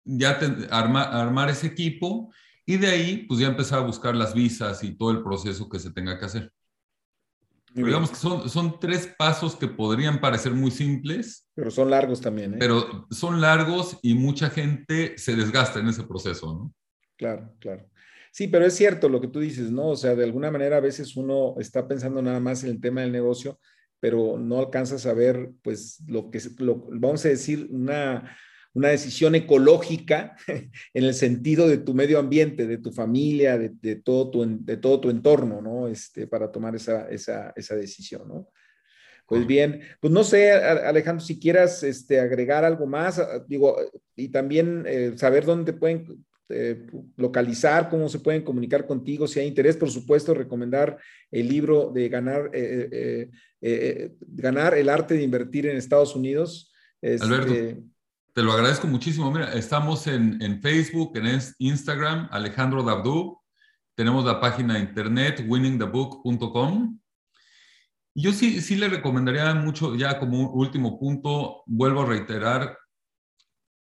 ya 0.04 0.38
armar 0.70 1.50
ese 1.50 1.66
equipo 1.66 2.32
y 2.64 2.78
de 2.78 2.86
ahí 2.88 3.16
pues 3.28 3.40
ya 3.40 3.48
empezar 3.48 3.80
a 3.80 3.86
buscar 3.86 4.16
las 4.16 4.32
visas 4.32 4.82
y 4.82 4.96
todo 4.96 5.10
el 5.10 5.22
proceso 5.22 5.68
que 5.68 5.78
se 5.78 5.92
tenga 5.92 6.18
que 6.18 6.24
hacer. 6.24 6.52
digamos 7.74 8.10
que 8.10 8.16
son, 8.16 8.48
son 8.48 8.80
tres 8.80 9.06
pasos 9.18 9.54
que 9.54 9.68
podrían 9.68 10.18
parecer 10.18 10.52
muy 10.52 10.70
simples. 10.70 11.46
Pero 11.54 11.70
son 11.70 11.90
largos 11.90 12.22
también. 12.22 12.54
¿eh? 12.54 12.56
Pero 12.58 13.06
son 13.10 13.40
largos 13.42 13.98
y 14.02 14.14
mucha 14.14 14.48
gente 14.48 15.18
se 15.18 15.36
desgasta 15.36 15.80
en 15.80 15.88
ese 15.88 16.04
proceso, 16.04 16.54
¿no? 16.54 16.74
Claro, 17.16 17.52
claro. 17.58 17.86
Sí, 18.36 18.48
pero 18.48 18.66
es 18.66 18.74
cierto 18.74 19.08
lo 19.08 19.18
que 19.18 19.28
tú 19.28 19.40
dices, 19.40 19.70
¿no? 19.70 19.88
O 19.88 19.96
sea, 19.96 20.14
de 20.14 20.22
alguna 20.22 20.50
manera 20.50 20.76
a 20.76 20.80
veces 20.80 21.16
uno 21.16 21.54
está 21.58 21.88
pensando 21.88 22.20
nada 22.20 22.38
más 22.38 22.62
en 22.64 22.68
el 22.68 22.82
tema 22.82 23.00
del 23.00 23.10
negocio, 23.10 23.58
pero 23.98 24.36
no 24.36 24.58
alcanzas 24.58 25.06
a 25.06 25.14
ver, 25.14 25.52
pues, 25.62 26.04
lo 26.06 26.30
que, 26.30 26.38
lo, 26.58 26.84
vamos 26.90 27.24
a 27.24 27.30
decir, 27.30 27.66
una, 27.70 28.36
una 28.74 28.90
decisión 28.90 29.36
ecológica 29.36 30.36
en 30.92 31.04
el 31.04 31.14
sentido 31.14 31.66
de 31.66 31.78
tu 31.78 31.94
medio 31.94 32.18
ambiente, 32.18 32.66
de 32.66 32.76
tu 32.76 32.92
familia, 32.92 33.56
de, 33.56 33.96
todo, 33.96 34.30
tu, 34.30 34.44
de 34.46 34.76
todo 34.76 35.00
tu 35.00 35.08
entorno, 35.08 35.62
¿no? 35.62 35.88
Este, 35.88 36.26
para 36.26 36.52
tomar 36.52 36.76
esa, 36.76 37.08
esa, 37.08 37.54
esa 37.56 37.74
decisión, 37.74 38.28
¿no? 38.28 38.50
Pues 39.26 39.46
bien, 39.46 39.80
pues 39.98 40.12
no 40.12 40.22
sé, 40.24 40.52
Alejandro, 40.52 41.24
si 41.24 41.40
quieras 41.40 41.82
este, 41.82 42.20
agregar 42.20 42.66
algo 42.66 42.86
más, 42.86 43.18
digo, 43.48 43.78
y 44.14 44.28
también 44.28 44.84
eh, 44.86 45.14
saber 45.16 45.46
dónde 45.46 45.72
pueden 45.72 46.26
eh, 46.48 46.86
localizar, 47.16 47.88
cómo 47.88 48.08
se 48.08 48.20
pueden 48.20 48.42
comunicar 48.42 48.86
contigo, 48.86 49.26
si 49.26 49.40
hay 49.40 49.48
interés, 49.48 49.76
por 49.76 49.90
supuesto, 49.90 50.34
recomendar 50.34 50.98
el 51.30 51.48
libro 51.48 51.90
de 51.92 52.08
ganar, 52.08 52.50
eh, 52.52 53.30
eh, 53.60 54.12
ganar 54.20 54.74
el 54.74 54.88
arte 54.88 55.14
de 55.14 55.22
invertir 55.22 55.66
en 55.66 55.76
Estados 55.76 56.14
Unidos. 56.14 56.72
Este, 57.00 57.26
Alberto, 57.26 57.82
te 58.32 58.42
lo 58.42 58.52
agradezco 58.52 58.86
muchísimo. 58.86 59.32
Mira, 59.32 59.54
estamos 59.54 60.06
en, 60.06 60.40
en 60.42 60.60
Facebook, 60.60 61.16
en 61.16 61.40
Instagram, 61.58 62.28
Alejandro 62.30 62.82
Dabdú. 62.82 63.40
Tenemos 63.94 64.26
la 64.26 64.40
página 64.40 64.74
de 64.74 64.80
internet 64.80 65.44
winningthebook.com. 65.48 66.98
Yo 68.14 68.32
sí, 68.32 68.60
sí 68.60 68.76
le 68.76 68.88
recomendaría 68.88 69.54
mucho, 69.54 69.94
ya 69.94 70.18
como 70.18 70.50
último 70.50 70.98
punto, 70.98 71.62
vuelvo 71.66 72.02
a 72.02 72.06
reiterar, 72.06 72.78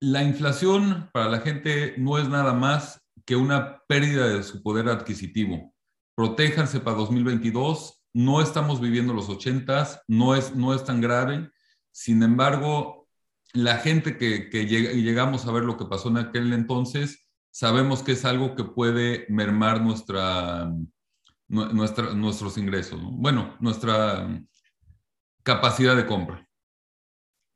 la 0.04 0.22
inflación 0.22 1.08
para 1.12 1.28
la 1.28 1.40
gente 1.40 1.94
no 1.96 2.18
es 2.18 2.28
nada 2.28 2.52
más 2.52 3.00
que 3.24 3.36
una 3.36 3.82
pérdida 3.88 4.28
de 4.28 4.42
su 4.42 4.62
poder 4.62 4.88
adquisitivo. 4.88 5.74
Protéjanse 6.14 6.80
para 6.80 6.98
2022. 6.98 8.02
No 8.12 8.42
estamos 8.42 8.80
viviendo 8.80 9.14
los 9.14 9.28
80s, 9.28 10.02
no 10.06 10.34
es, 10.34 10.54
no 10.54 10.74
es 10.74 10.84
tan 10.84 11.00
grave. 11.00 11.50
Sin 11.90 12.22
embargo, 12.22 13.08
la 13.54 13.78
gente 13.78 14.18
que, 14.18 14.50
llegamos 14.66 15.46
a 15.46 15.52
ver 15.52 15.64
lo 15.64 15.78
que 15.78 15.86
pasó 15.86 16.10
en 16.10 16.18
aquel 16.18 16.52
entonces, 16.52 17.26
sabemos 17.50 18.02
que 18.02 18.12
es 18.12 18.24
algo 18.24 18.54
que 18.54 18.64
puede 18.64 19.26
mermar 19.30 19.80
nuestra, 19.80 20.70
nuestra, 21.48 22.14
nuestros 22.14 22.58
ingresos. 22.58 23.00
Bueno, 23.02 23.56
nuestra 23.58 24.28
capacidad 25.42 25.96
de 25.96 26.06
compra. 26.06 26.46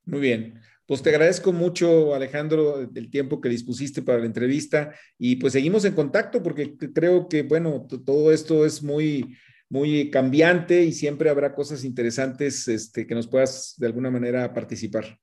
Muy 0.06 0.20
bien. 0.20 0.60
Pues 0.88 1.02
te 1.02 1.10
agradezco 1.10 1.52
mucho, 1.52 2.14
Alejandro, 2.14 2.80
el 2.80 3.10
tiempo 3.10 3.42
que 3.42 3.50
dispusiste 3.50 4.00
para 4.00 4.20
la 4.20 4.24
entrevista 4.24 4.94
y 5.18 5.36
pues 5.36 5.52
seguimos 5.52 5.84
en 5.84 5.92
contacto 5.92 6.42
porque 6.42 6.78
creo 6.78 7.28
que, 7.28 7.42
bueno, 7.42 7.86
todo 8.06 8.32
esto 8.32 8.64
es 8.64 8.82
muy, 8.82 9.36
muy 9.68 10.10
cambiante 10.10 10.84
y 10.84 10.92
siempre 10.92 11.28
habrá 11.28 11.54
cosas 11.54 11.84
interesantes 11.84 12.66
este, 12.68 13.06
que 13.06 13.14
nos 13.14 13.28
puedas 13.28 13.74
de 13.76 13.86
alguna 13.86 14.10
manera 14.10 14.54
participar. 14.54 15.18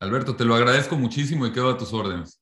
Alberto, 0.00 0.36
te 0.36 0.44
lo 0.44 0.54
agradezco 0.54 0.98
muchísimo 0.98 1.46
y 1.46 1.52
quedo 1.52 1.70
a 1.70 1.78
tus 1.78 1.94
órdenes. 1.94 2.38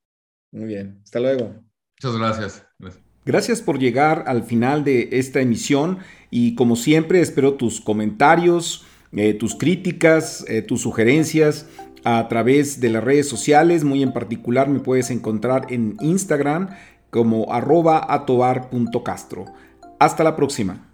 Muy 0.51 0.65
bien, 0.65 0.99
hasta 1.05 1.21
luego. 1.21 1.55
Muchas 2.03 2.19
gracias. 2.19 2.67
gracias. 2.81 3.05
Gracias 3.25 3.63
por 3.63 3.79
llegar 3.79 4.25
al 4.27 4.43
final 4.43 4.83
de 4.83 5.11
esta 5.13 5.41
emisión 5.41 6.01
y 6.29 6.57
como 6.57 6.75
siempre 6.75 7.21
espero 7.21 7.55
tus 7.55 7.81
comentarios, 7.81 8.85
eh, 9.17 9.35
tus 9.35 9.55
críticas, 9.55 10.45
eh, 10.49 10.63
tus 10.63 10.83
sugerencias 10.83 11.67
a 12.05 12.29
través 12.29 12.81
de 12.81 12.91
las 12.91 13.05
redes 13.05 13.29
sociales. 13.29 13.85
Muy 13.85 14.03
en 14.03 14.13
particular 14.13 14.69
me 14.69 14.81
puedes 14.81 15.11
encontrar 15.11 15.67
en 15.71 15.97
Instagram 16.01 16.71
como 17.11 17.53
arroba 17.53 18.13
atobar.castro. 18.13 19.47
Hasta 19.99 20.25
la 20.25 20.37
próxima. 20.37 20.94